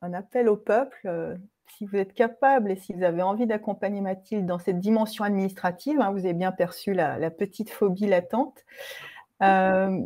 un 0.01 0.13
appel 0.13 0.47
au 0.47 0.55
peuple 0.55 1.37
si 1.77 1.85
vous 1.85 1.97
êtes 1.97 2.13
capable 2.13 2.71
et 2.71 2.75
si 2.75 2.93
vous 2.93 3.03
avez 3.03 3.21
envie 3.21 3.47
d'accompagner 3.47 4.01
Mathilde 4.01 4.45
dans 4.45 4.59
cette 4.59 4.79
dimension 4.79 5.23
administrative, 5.23 5.99
hein, 5.99 6.11
vous 6.11 6.19
avez 6.19 6.33
bien 6.33 6.51
perçu 6.51 6.93
la, 6.93 7.31
petite 7.31 7.69
phobie 7.69 8.07
latente. 8.07 8.63
Euh, 9.41 9.99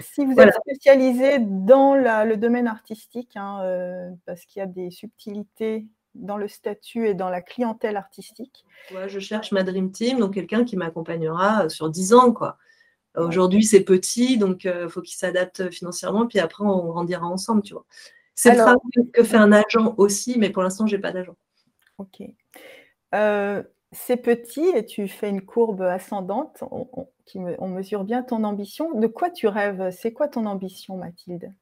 si 0.00 0.24
vous 0.24 0.34
êtes 0.38 0.54
spécialisé 0.54 1.38
dans 1.38 1.94
le 1.94 2.36
domaine 2.36 2.66
artistique, 2.66 3.36
hein, 3.36 3.60
euh, 3.62 4.10
parce 4.26 4.44
qu'il 4.44 4.60
y 4.60 4.62
a 4.62 4.66
des 4.66 4.90
subtilités 4.90 5.86
dans 6.14 6.36
le 6.36 6.48
statut 6.48 7.08
et 7.08 7.14
dans 7.14 7.30
la 7.30 7.40
clientèle 7.40 7.96
artistique. 7.96 8.64
je 9.06 9.18
cherche 9.18 9.52
ma 9.52 9.62
Dream 9.62 9.90
Team, 9.92 10.18
donc 10.18 10.34
quelqu'un 10.34 10.64
qui 10.64 10.76
m'accompagnera 10.76 11.68
sur 11.68 11.88
10 11.88 12.14
ans. 12.14 12.32
quoi. 12.32 12.58
Aujourd'hui, 13.16 13.64
c'est 13.64 13.82
petit, 13.82 14.38
donc 14.38 14.64
il 14.64 14.70
euh, 14.70 14.88
faut 14.88 15.02
qu'il 15.02 15.16
s'adapte 15.16 15.70
financièrement, 15.70 16.26
puis 16.26 16.38
après, 16.38 16.64
on 16.64 16.86
grandira 16.86 17.26
ensemble, 17.26 17.62
tu 17.62 17.74
vois. 17.74 17.84
C'est 18.34 18.52
le 18.52 18.56
travail 18.56 19.10
que 19.12 19.22
fait 19.22 19.36
un 19.36 19.52
agent 19.52 19.94
aussi, 19.98 20.38
mais 20.38 20.48
pour 20.48 20.62
l'instant, 20.62 20.86
je 20.86 20.96
n'ai 20.96 21.02
pas 21.02 21.12
d'agent. 21.12 21.36
Ok. 21.98 22.22
Euh, 23.14 23.62
c'est 23.92 24.16
petit 24.16 24.66
et 24.74 24.86
tu 24.86 25.06
fais 25.08 25.28
une 25.28 25.42
courbe 25.42 25.82
ascendante. 25.82 26.64
On, 26.70 27.06
mesure 27.38 28.04
bien 28.04 28.22
ton 28.22 28.44
ambition. 28.44 28.98
De 28.98 29.06
quoi 29.06 29.30
tu 29.30 29.46
rêves? 29.46 29.90
C'est 29.90 30.12
quoi 30.12 30.28
ton 30.28 30.46
ambition, 30.46 30.96
Mathilde? 30.96 31.52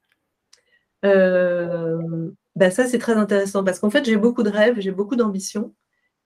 Euh, 1.04 2.30
bah 2.56 2.70
Ça, 2.70 2.86
c'est 2.86 2.98
très 2.98 3.14
intéressant 3.14 3.64
parce 3.64 3.78
qu'en 3.78 3.90
fait, 3.90 4.04
j'ai 4.04 4.16
beaucoup 4.16 4.42
de 4.42 4.50
rêves, 4.50 4.78
j'ai 4.78 4.92
beaucoup 4.92 5.16
d'ambition. 5.16 5.74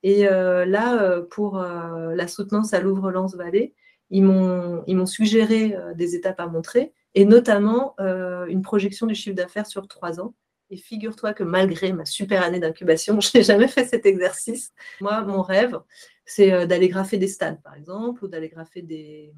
Et 0.03 0.29
euh, 0.29 0.65
là, 0.65 1.21
pour 1.31 1.59
la 1.59 2.29
soutenance 2.29 2.75
à 2.75 2.81
Louvre-Lens-Vallée, 2.81 3.75
ils 4.11 4.23
m'ont 4.23 5.07
suggéré 5.07 5.77
des 5.95 6.15
étapes 6.15 6.41
à 6.41 6.47
montrer 6.47 6.93
et 7.15 7.25
notamment 7.25 7.95
euh, 8.01 8.47
une 8.47 8.63
projection 8.63 9.07
du 9.07 9.15
chiffre 9.15 9.37
d'affaires 9.37 9.67
sur 9.67 9.87
trois 9.89 10.21
ans. 10.21 10.35
Et 10.71 10.77
figure-toi 10.77 11.35
que 11.35 11.45
malgré 11.45 11.93
ma 11.93 12.05
super 12.05 12.43
année 12.43 12.59
d'incubation, 12.59 13.21
je 13.21 13.31
n'ai 13.35 13.45
jamais 13.45 13.69
fait 13.69 13.87
cet 13.87 14.07
exercice. 14.07 14.73
Moi, 15.01 15.23
mon 15.23 15.43
rêve, 15.43 15.79
c'est 16.27 16.53
euh, 16.53 16.67
d'aller 16.67 16.89
graffer 16.89 17.19
des 17.19 17.29
stades, 17.29 17.61
par 17.63 17.75
exemple, 17.75 18.25
ou 18.25 18.29
d'aller 18.29 18.49
graffer 18.49 18.83
des, 18.83 19.33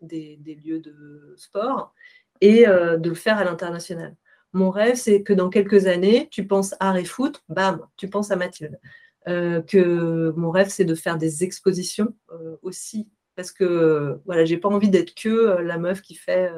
lieux 0.00 0.80
de 0.80 1.34
sport 1.36 1.94
et 2.40 2.66
euh, 2.66 2.96
de 2.96 3.08
le 3.08 3.14
faire 3.14 3.38
à 3.38 3.44
l'international. 3.44 4.16
Mon 4.52 4.70
rêve, 4.70 4.96
c'est 4.96 5.22
que 5.22 5.32
dans 5.32 5.48
quelques 5.48 5.86
années, 5.86 6.28
tu 6.30 6.46
penses 6.46 6.74
art 6.80 6.96
et 6.96 7.04
foot, 7.04 7.42
bam, 7.48 7.86
tu 7.96 8.08
penses 8.08 8.30
à 8.30 8.36
Mathilde. 8.36 8.78
que 9.24 10.30
mon 10.36 10.50
rêve, 10.50 10.68
c'est 10.68 10.84
de 10.84 10.94
faire 10.94 11.16
des 11.16 11.42
expositions 11.42 12.14
aussi, 12.60 13.08
parce 13.34 13.50
que 13.50 14.20
voilà, 14.26 14.44
j'ai 14.44 14.58
pas 14.58 14.68
envie 14.68 14.90
d'être 14.90 15.14
que 15.14 15.56
la 15.62 15.78
meuf 15.78 16.02
qui 16.02 16.16
fait 16.16 16.50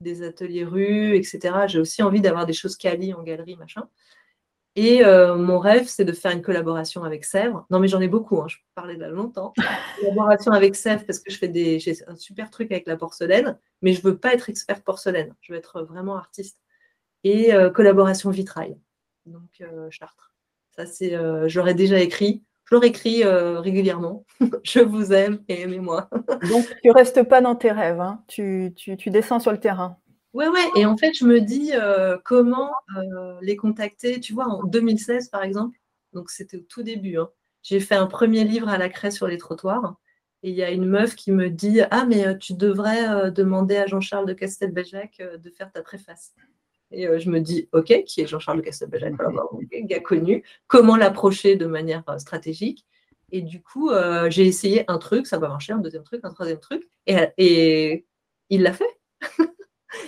des 0.00 0.22
ateliers 0.22 0.64
rue, 0.64 1.16
etc. 1.16 1.66
J'ai 1.68 1.78
aussi 1.78 2.02
envie 2.02 2.20
d'avoir 2.20 2.46
des 2.46 2.52
choses 2.52 2.76
quali 2.76 3.14
en 3.14 3.22
galerie, 3.22 3.56
machin. 3.56 3.88
Et 4.80 5.04
euh, 5.04 5.34
mon 5.34 5.58
rêve, 5.58 5.88
c'est 5.88 6.04
de 6.04 6.12
faire 6.12 6.30
une 6.30 6.40
collaboration 6.40 7.02
avec 7.02 7.24
Sèvres. 7.24 7.66
Non, 7.68 7.80
mais 7.80 7.88
j'en 7.88 8.00
ai 8.00 8.06
beaucoup, 8.06 8.40
hein, 8.40 8.46
je 8.46 8.58
parlais 8.76 8.94
de 8.94 9.00
là 9.00 9.08
longtemps. 9.08 9.52
collaboration 10.00 10.52
avec 10.52 10.76
Sèvres 10.76 11.04
parce 11.04 11.18
que 11.18 11.32
je 11.32 11.36
fais 11.36 11.48
des, 11.48 11.80
j'ai 11.80 11.96
un 12.06 12.14
super 12.14 12.48
truc 12.48 12.70
avec 12.70 12.86
la 12.86 12.96
porcelaine, 12.96 13.58
mais 13.82 13.92
je 13.92 14.02
veux 14.02 14.16
pas 14.16 14.32
être 14.34 14.48
experte 14.48 14.84
porcelaine. 14.84 15.34
Je 15.40 15.52
veux 15.52 15.58
être 15.58 15.82
vraiment 15.82 16.14
artiste. 16.14 16.60
Et 17.24 17.52
euh, 17.52 17.70
collaboration 17.70 18.30
vitrail. 18.30 18.78
Donc, 19.26 19.50
euh, 19.62 19.88
Chartres. 19.90 20.32
Ça, 20.76 20.86
c'est, 20.86 21.18
j'aurais 21.48 21.74
déjà 21.74 21.98
écrit. 21.98 22.44
Je 22.66 22.76
leur 22.76 22.84
écris 22.84 23.24
régulièrement. 23.24 24.24
je 24.62 24.78
vous 24.78 25.12
aime 25.12 25.42
et 25.48 25.62
aimez-moi. 25.62 26.08
Donc, 26.50 26.66
tu 26.84 26.92
restes 26.92 27.24
pas 27.24 27.40
dans 27.40 27.56
tes 27.56 27.72
rêves, 27.72 28.00
hein. 28.00 28.22
tu, 28.28 28.72
descends 29.06 29.40
sur 29.40 29.50
le 29.50 29.58
terrain. 29.58 29.98
Ouais, 30.34 30.48
ouais. 30.48 30.68
Et 30.76 30.84
en 30.84 30.96
fait, 30.96 31.14
je 31.14 31.24
me 31.24 31.40
dis 31.40 31.72
euh, 31.74 32.18
comment 32.24 32.72
euh, 32.96 33.38
les 33.40 33.56
contacter. 33.56 34.20
Tu 34.20 34.34
vois, 34.34 34.46
en 34.46 34.62
2016, 34.64 35.30
par 35.30 35.42
exemple, 35.42 35.78
donc 36.12 36.30
c'était 36.30 36.58
au 36.58 36.60
tout 36.60 36.82
début, 36.82 37.18
hein, 37.18 37.30
j'ai 37.62 37.80
fait 37.80 37.94
un 37.94 38.06
premier 38.06 38.44
livre 38.44 38.68
à 38.68 38.78
la 38.78 38.88
craie 38.88 39.10
sur 39.10 39.26
les 39.26 39.38
trottoirs. 39.38 39.96
Et 40.42 40.50
il 40.50 40.54
y 40.54 40.62
a 40.62 40.70
une 40.70 40.86
meuf 40.86 41.16
qui 41.16 41.32
me 41.32 41.50
dit 41.50 41.80
Ah, 41.90 42.04
mais 42.06 42.26
euh, 42.26 42.34
tu 42.34 42.54
devrais 42.54 43.30
demander 43.30 43.76
à 43.76 43.86
Jean-Charles 43.86 44.26
de 44.26 44.34
Castelbajac 44.34 45.22
de 45.42 45.50
faire 45.50 45.72
ta 45.72 45.82
préface. 45.82 46.34
Et 46.90 47.06
je 47.18 47.28
me 47.28 47.40
dis, 47.40 47.68
OK, 47.72 48.04
qui 48.06 48.22
est 48.22 48.26
Jean-Charles 48.26 48.62
Castelbajac 48.62 49.14
okay, 49.52 49.84
gars 49.84 50.00
connu, 50.00 50.42
comment 50.68 50.96
l'approcher 50.96 51.56
de 51.56 51.66
manière 51.66 52.02
stratégique? 52.18 52.86
Et 53.30 53.42
du 53.42 53.60
coup, 53.62 53.90
j'ai 54.30 54.46
essayé 54.46 54.84
un 54.88 54.96
truc, 54.96 55.26
ça 55.26 55.38
va 55.38 55.48
marcher, 55.48 55.74
un 55.74 55.78
deuxième 55.78 56.04
truc, 56.04 56.20
un 56.22 56.32
troisième 56.32 56.60
truc, 56.60 56.88
et, 57.06 58.06
il 58.48 58.62
l'a 58.62 58.72
fait. 58.72 58.98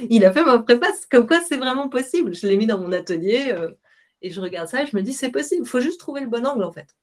il 0.08 0.24
a 0.24 0.32
fait 0.32 0.44
ma 0.44 0.58
préface, 0.58 1.06
comme 1.06 1.26
quoi 1.26 1.40
c'est 1.40 1.56
vraiment 1.56 1.88
possible. 1.88 2.34
Je 2.34 2.46
l'ai 2.46 2.56
mis 2.56 2.66
dans 2.66 2.78
mon 2.78 2.92
atelier 2.92 3.54
et 4.22 4.30
je 4.30 4.40
regarde 4.40 4.68
ça 4.68 4.82
et 4.82 4.86
je 4.86 4.96
me 4.96 5.02
dis, 5.02 5.12
c'est 5.12 5.30
possible, 5.30 5.62
il 5.64 5.68
faut 5.68 5.80
juste 5.80 6.00
trouver 6.00 6.20
le 6.20 6.28
bon 6.28 6.46
angle 6.46 6.64
en 6.64 6.72
fait. 6.72 6.94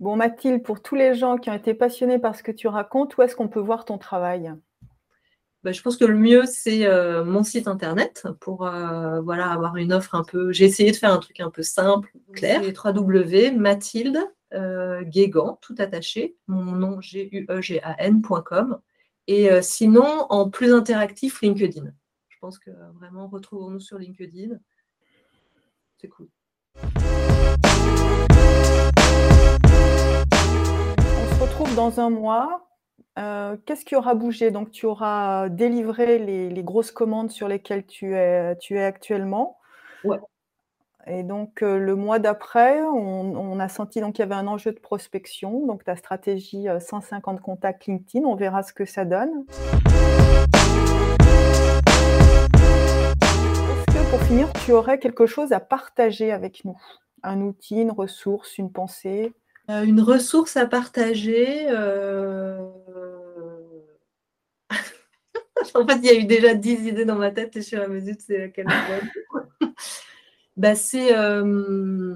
Bon, 0.00 0.16
Mathilde, 0.16 0.62
pour 0.64 0.82
tous 0.82 0.96
les 0.96 1.14
gens 1.14 1.36
qui 1.38 1.48
ont 1.48 1.54
été 1.54 1.74
passionnés 1.74 2.18
par 2.18 2.34
ce 2.34 2.42
que 2.42 2.50
tu 2.50 2.66
racontes, 2.66 3.16
où 3.16 3.22
est-ce 3.22 3.36
qu'on 3.36 3.48
peut 3.48 3.60
voir 3.60 3.84
ton 3.84 3.98
travail? 3.98 4.52
Bah, 5.62 5.70
je 5.70 5.80
pense 5.80 5.96
que 5.96 6.04
le 6.04 6.16
mieux, 6.16 6.44
c'est 6.44 6.86
euh, 6.86 7.24
mon 7.24 7.44
site 7.44 7.68
internet 7.68 8.26
pour 8.40 8.66
euh, 8.66 9.20
voilà, 9.20 9.48
avoir 9.52 9.76
une 9.76 9.92
offre 9.92 10.16
un 10.16 10.24
peu. 10.24 10.52
J'ai 10.52 10.64
essayé 10.64 10.90
de 10.90 10.96
faire 10.96 11.12
un 11.12 11.18
truc 11.18 11.38
un 11.38 11.50
peu 11.50 11.62
simple, 11.62 12.12
clair. 12.32 12.62
www.mathilde 12.62 14.18
euh, 14.54 15.02
Guégan, 15.02 15.58
tout 15.62 15.76
attaché, 15.78 16.36
mon 16.48 16.72
nom 16.72 17.00
G-U-E-G-A-N.com. 17.00 18.80
Et 19.28 19.62
sinon, 19.62 20.26
en 20.30 20.50
plus 20.50 20.72
interactif, 20.72 21.40
LinkedIn. 21.42 21.84
Je 22.28 22.36
pense 22.40 22.58
que 22.58 22.70
vraiment, 22.94 23.28
retrouvons-nous 23.28 23.80
sur 23.80 23.98
LinkedIn. 23.98 24.56
C'est 25.98 26.08
cool. 26.08 26.28
On 26.76 26.90
se 31.28 31.40
retrouve 31.40 31.74
dans 31.76 32.00
un 32.00 32.10
mois 32.10 32.68
euh, 33.18 33.56
qu'est-ce 33.66 33.84
qui 33.84 33.94
aura 33.94 34.14
bougé? 34.14 34.50
Donc 34.50 34.70
tu 34.70 34.86
auras 34.86 35.48
délivré 35.50 36.18
les 36.18 36.62
grosses 36.62 36.92
commandes 36.92 37.30
sur 37.30 37.46
lesquelles 37.46 37.86
tu 37.86 38.14
es 38.14 38.56
tu 38.58 38.76
es 38.76 38.84
actuellement 38.84 39.58
Ouais. 40.04 40.18
Et 41.06 41.24
donc 41.24 41.62
euh, 41.62 41.78
le 41.78 41.96
mois 41.96 42.20
d'après, 42.20 42.80
on 42.80 43.58
a 43.58 43.68
senti 43.68 44.00
qu'il 44.00 44.18
y 44.20 44.22
avait 44.22 44.36
un 44.36 44.46
enjeu 44.46 44.70
de 44.70 44.78
prospection, 44.78 45.66
donc 45.66 45.82
ta 45.82 45.96
stratégie, 45.96 46.68
150 46.78 47.38
euh, 47.38 47.40
contacts 47.40 47.86
LinkedIn, 47.86 48.24
on 48.24 48.36
verra 48.36 48.62
ce 48.62 48.72
que 48.72 48.84
ça 48.84 49.04
donne. 49.04 49.44
Est-ce 53.80 53.86
que 53.86 54.10
pour 54.10 54.20
finir, 54.22 54.52
tu 54.64 54.70
aurais 54.72 55.00
quelque 55.00 55.26
chose 55.26 55.50
à 55.52 55.58
partager 55.58 56.30
avec 56.30 56.64
nous? 56.64 56.78
Un 57.24 57.40
outil, 57.40 57.80
une 57.80 57.90
ressource, 57.90 58.58
une 58.58 58.70
pensée? 58.70 59.32
une 59.68 60.00
ressource 60.00 60.56
à 60.56 60.66
partager, 60.66 61.68
en 65.74 65.86
fait, 65.86 65.96
il 65.96 66.04
y 66.04 66.10
a 66.10 66.14
eu 66.14 66.24
déjà 66.24 66.52
dix 66.54 66.86
idées 66.86 67.04
dans 67.04 67.16
ma 67.16 67.30
tête 67.30 67.56
et 67.56 67.60
je 67.62 67.66
suis 67.66 67.76
à 67.76 67.88
mesure 67.88 68.16
c'est 68.18 68.38
laquelle 68.38 68.66
bah, 70.56 70.74
c'est, 70.74 71.16
euh, 71.16 72.14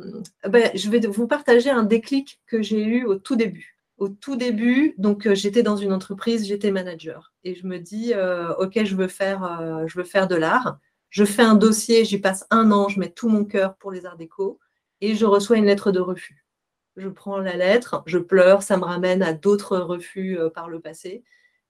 bah, 0.49 0.75
Je 0.75 0.90
vais 0.90 1.01
vous 1.01 1.27
partager 1.27 1.70
un 1.70 1.85
déclic 1.85 2.40
que 2.46 2.62
j'ai 2.62 2.85
eu 2.85 3.05
au 3.05 3.16
tout 3.16 3.37
début. 3.37 3.79
Au 3.99 4.09
tout 4.09 4.37
début, 4.37 4.94
donc 4.99 5.27
euh, 5.27 5.35
j'étais 5.35 5.62
dans 5.62 5.77
une 5.77 5.92
entreprise, 5.92 6.46
j'étais 6.46 6.70
manager 6.70 7.33
et 7.44 7.55
je 7.55 7.66
me 7.66 7.79
dis, 7.79 8.12
euh, 8.14 8.55
ok, 8.57 8.85
je 8.85 8.94
veux 8.94 9.09
faire, 9.09 9.85
je 9.87 9.99
veux 9.99 10.05
faire 10.05 10.29
de 10.29 10.35
l'art. 10.35 10.79
Je 11.09 11.25
fais 11.25 11.42
un 11.42 11.55
dossier, 11.55 12.05
j'y 12.05 12.18
passe 12.18 12.46
un 12.51 12.72
an, 12.72 12.88
je 12.88 13.01
mets 13.01 13.11
tout 13.11 13.29
mon 13.31 13.44
cœur 13.46 13.77
pour 13.77 13.90
les 13.90 14.05
arts 14.05 14.18
déco 14.18 14.59
et 15.01 15.14
je 15.14 15.25
reçois 15.25 15.57
une 15.57 15.64
lettre 15.64 15.92
de 15.92 16.01
refus. 16.01 16.44
Je 16.96 17.09
prends 17.09 17.38
la 17.38 17.57
lettre, 17.57 18.03
je 18.07 18.18
pleure, 18.18 18.62
ça 18.62 18.77
me 18.77 18.85
ramène 18.85 19.22
à 19.22 19.33
d'autres 19.33 19.79
refus 19.79 20.38
par 20.55 20.68
le 20.68 20.81
passé. 20.81 21.25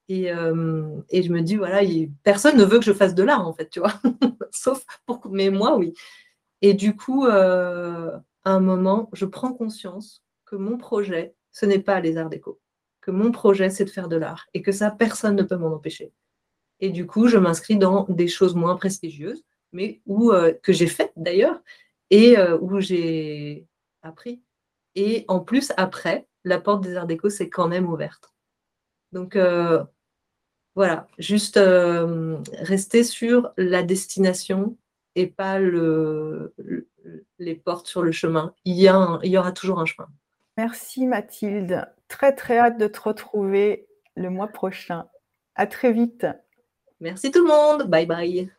Et, 0.09 0.25
et, 0.25 1.23
je 1.23 1.31
me 1.31 1.41
dis, 1.41 1.55
voilà, 1.55 1.81
personne 2.23 2.57
ne 2.57 2.65
veut 2.65 2.79
que 2.79 2.85
je 2.85 2.93
fasse 2.93 3.15
de 3.15 3.23
l'art, 3.23 3.47
en 3.47 3.53
fait, 3.53 3.69
tu 3.69 3.79
vois. 3.79 3.93
Sauf 4.51 4.85
pour. 5.05 5.21
Mais 5.29 5.49
moi, 5.49 5.77
oui. 5.77 5.93
Et 6.61 6.73
du 6.73 6.95
coup, 6.95 7.25
à 7.25 8.21
un 8.43 8.59
moment, 8.59 9.09
je 9.13 9.25
prends 9.25 9.53
conscience 9.53 10.23
que 10.45 10.55
mon 10.55 10.77
projet, 10.77 11.35
ce 11.51 11.65
n'est 11.65 11.79
pas 11.79 11.99
les 11.99 12.17
arts 12.17 12.29
déco. 12.29 12.59
Que 13.01 13.11
mon 13.11 13.31
projet, 13.31 13.69
c'est 13.69 13.85
de 13.85 13.89
faire 13.89 14.07
de 14.07 14.15
l'art. 14.15 14.47
Et 14.53 14.61
que 14.61 14.71
ça, 14.71 14.91
personne 14.91 15.35
ne 15.35 15.43
peut 15.43 15.57
m'en 15.57 15.73
empêcher. 15.73 16.11
Et 16.79 16.89
du 16.89 17.05
coup, 17.05 17.27
je 17.27 17.37
m'inscris 17.37 17.77
dans 17.77 18.05
des 18.09 18.27
choses 18.27 18.55
moins 18.55 18.75
prestigieuses, 18.75 19.43
mais 19.71 20.01
où, 20.05 20.31
que 20.63 20.73
j'ai 20.73 20.87
faites 20.87 21.13
d'ailleurs, 21.15 21.59
et 22.09 22.37
où 22.61 22.79
j'ai 22.79 23.67
appris. 24.01 24.41
Et 24.95 25.25
en 25.27 25.39
plus, 25.39 25.71
après, 25.77 26.27
la 26.43 26.59
porte 26.59 26.83
des 26.83 26.95
arts 26.95 27.07
déco 27.07 27.29
s'est 27.29 27.49
quand 27.49 27.67
même 27.67 27.89
ouverte. 27.89 28.33
Donc, 29.11 29.37
voilà, 30.77 31.07
juste 31.17 31.57
euh, 31.57 32.37
rester 32.59 33.03
sur 33.03 33.51
la 33.57 33.81
destination 33.81 34.77
et 35.17 35.25
pas 35.25 35.57
le, 35.59 36.53
les 37.39 37.55
portes 37.55 37.87
sur 37.87 38.03
le 38.03 38.11
chemin. 38.11 38.53
Il 38.65 38.75
y, 38.75 38.87
il 39.23 39.31
y 39.31 39.37
aura 39.37 39.51
toujours 39.51 39.79
un 39.79 39.85
chemin. 39.85 40.07
Merci 40.57 41.07
Mathilde. 41.07 41.87
Très 42.07 42.33
très 42.33 42.59
hâte 42.59 42.77
de 42.77 42.87
te 42.87 43.01
retrouver 43.01 43.87
le 44.15 44.29
mois 44.29 44.47
prochain. 44.47 45.07
À 45.55 45.65
très 45.65 45.91
vite. 45.91 46.27
Merci 46.99 47.31
tout 47.31 47.45
le 47.45 47.49
monde. 47.49 47.89
Bye 47.89 48.05
bye. 48.05 48.51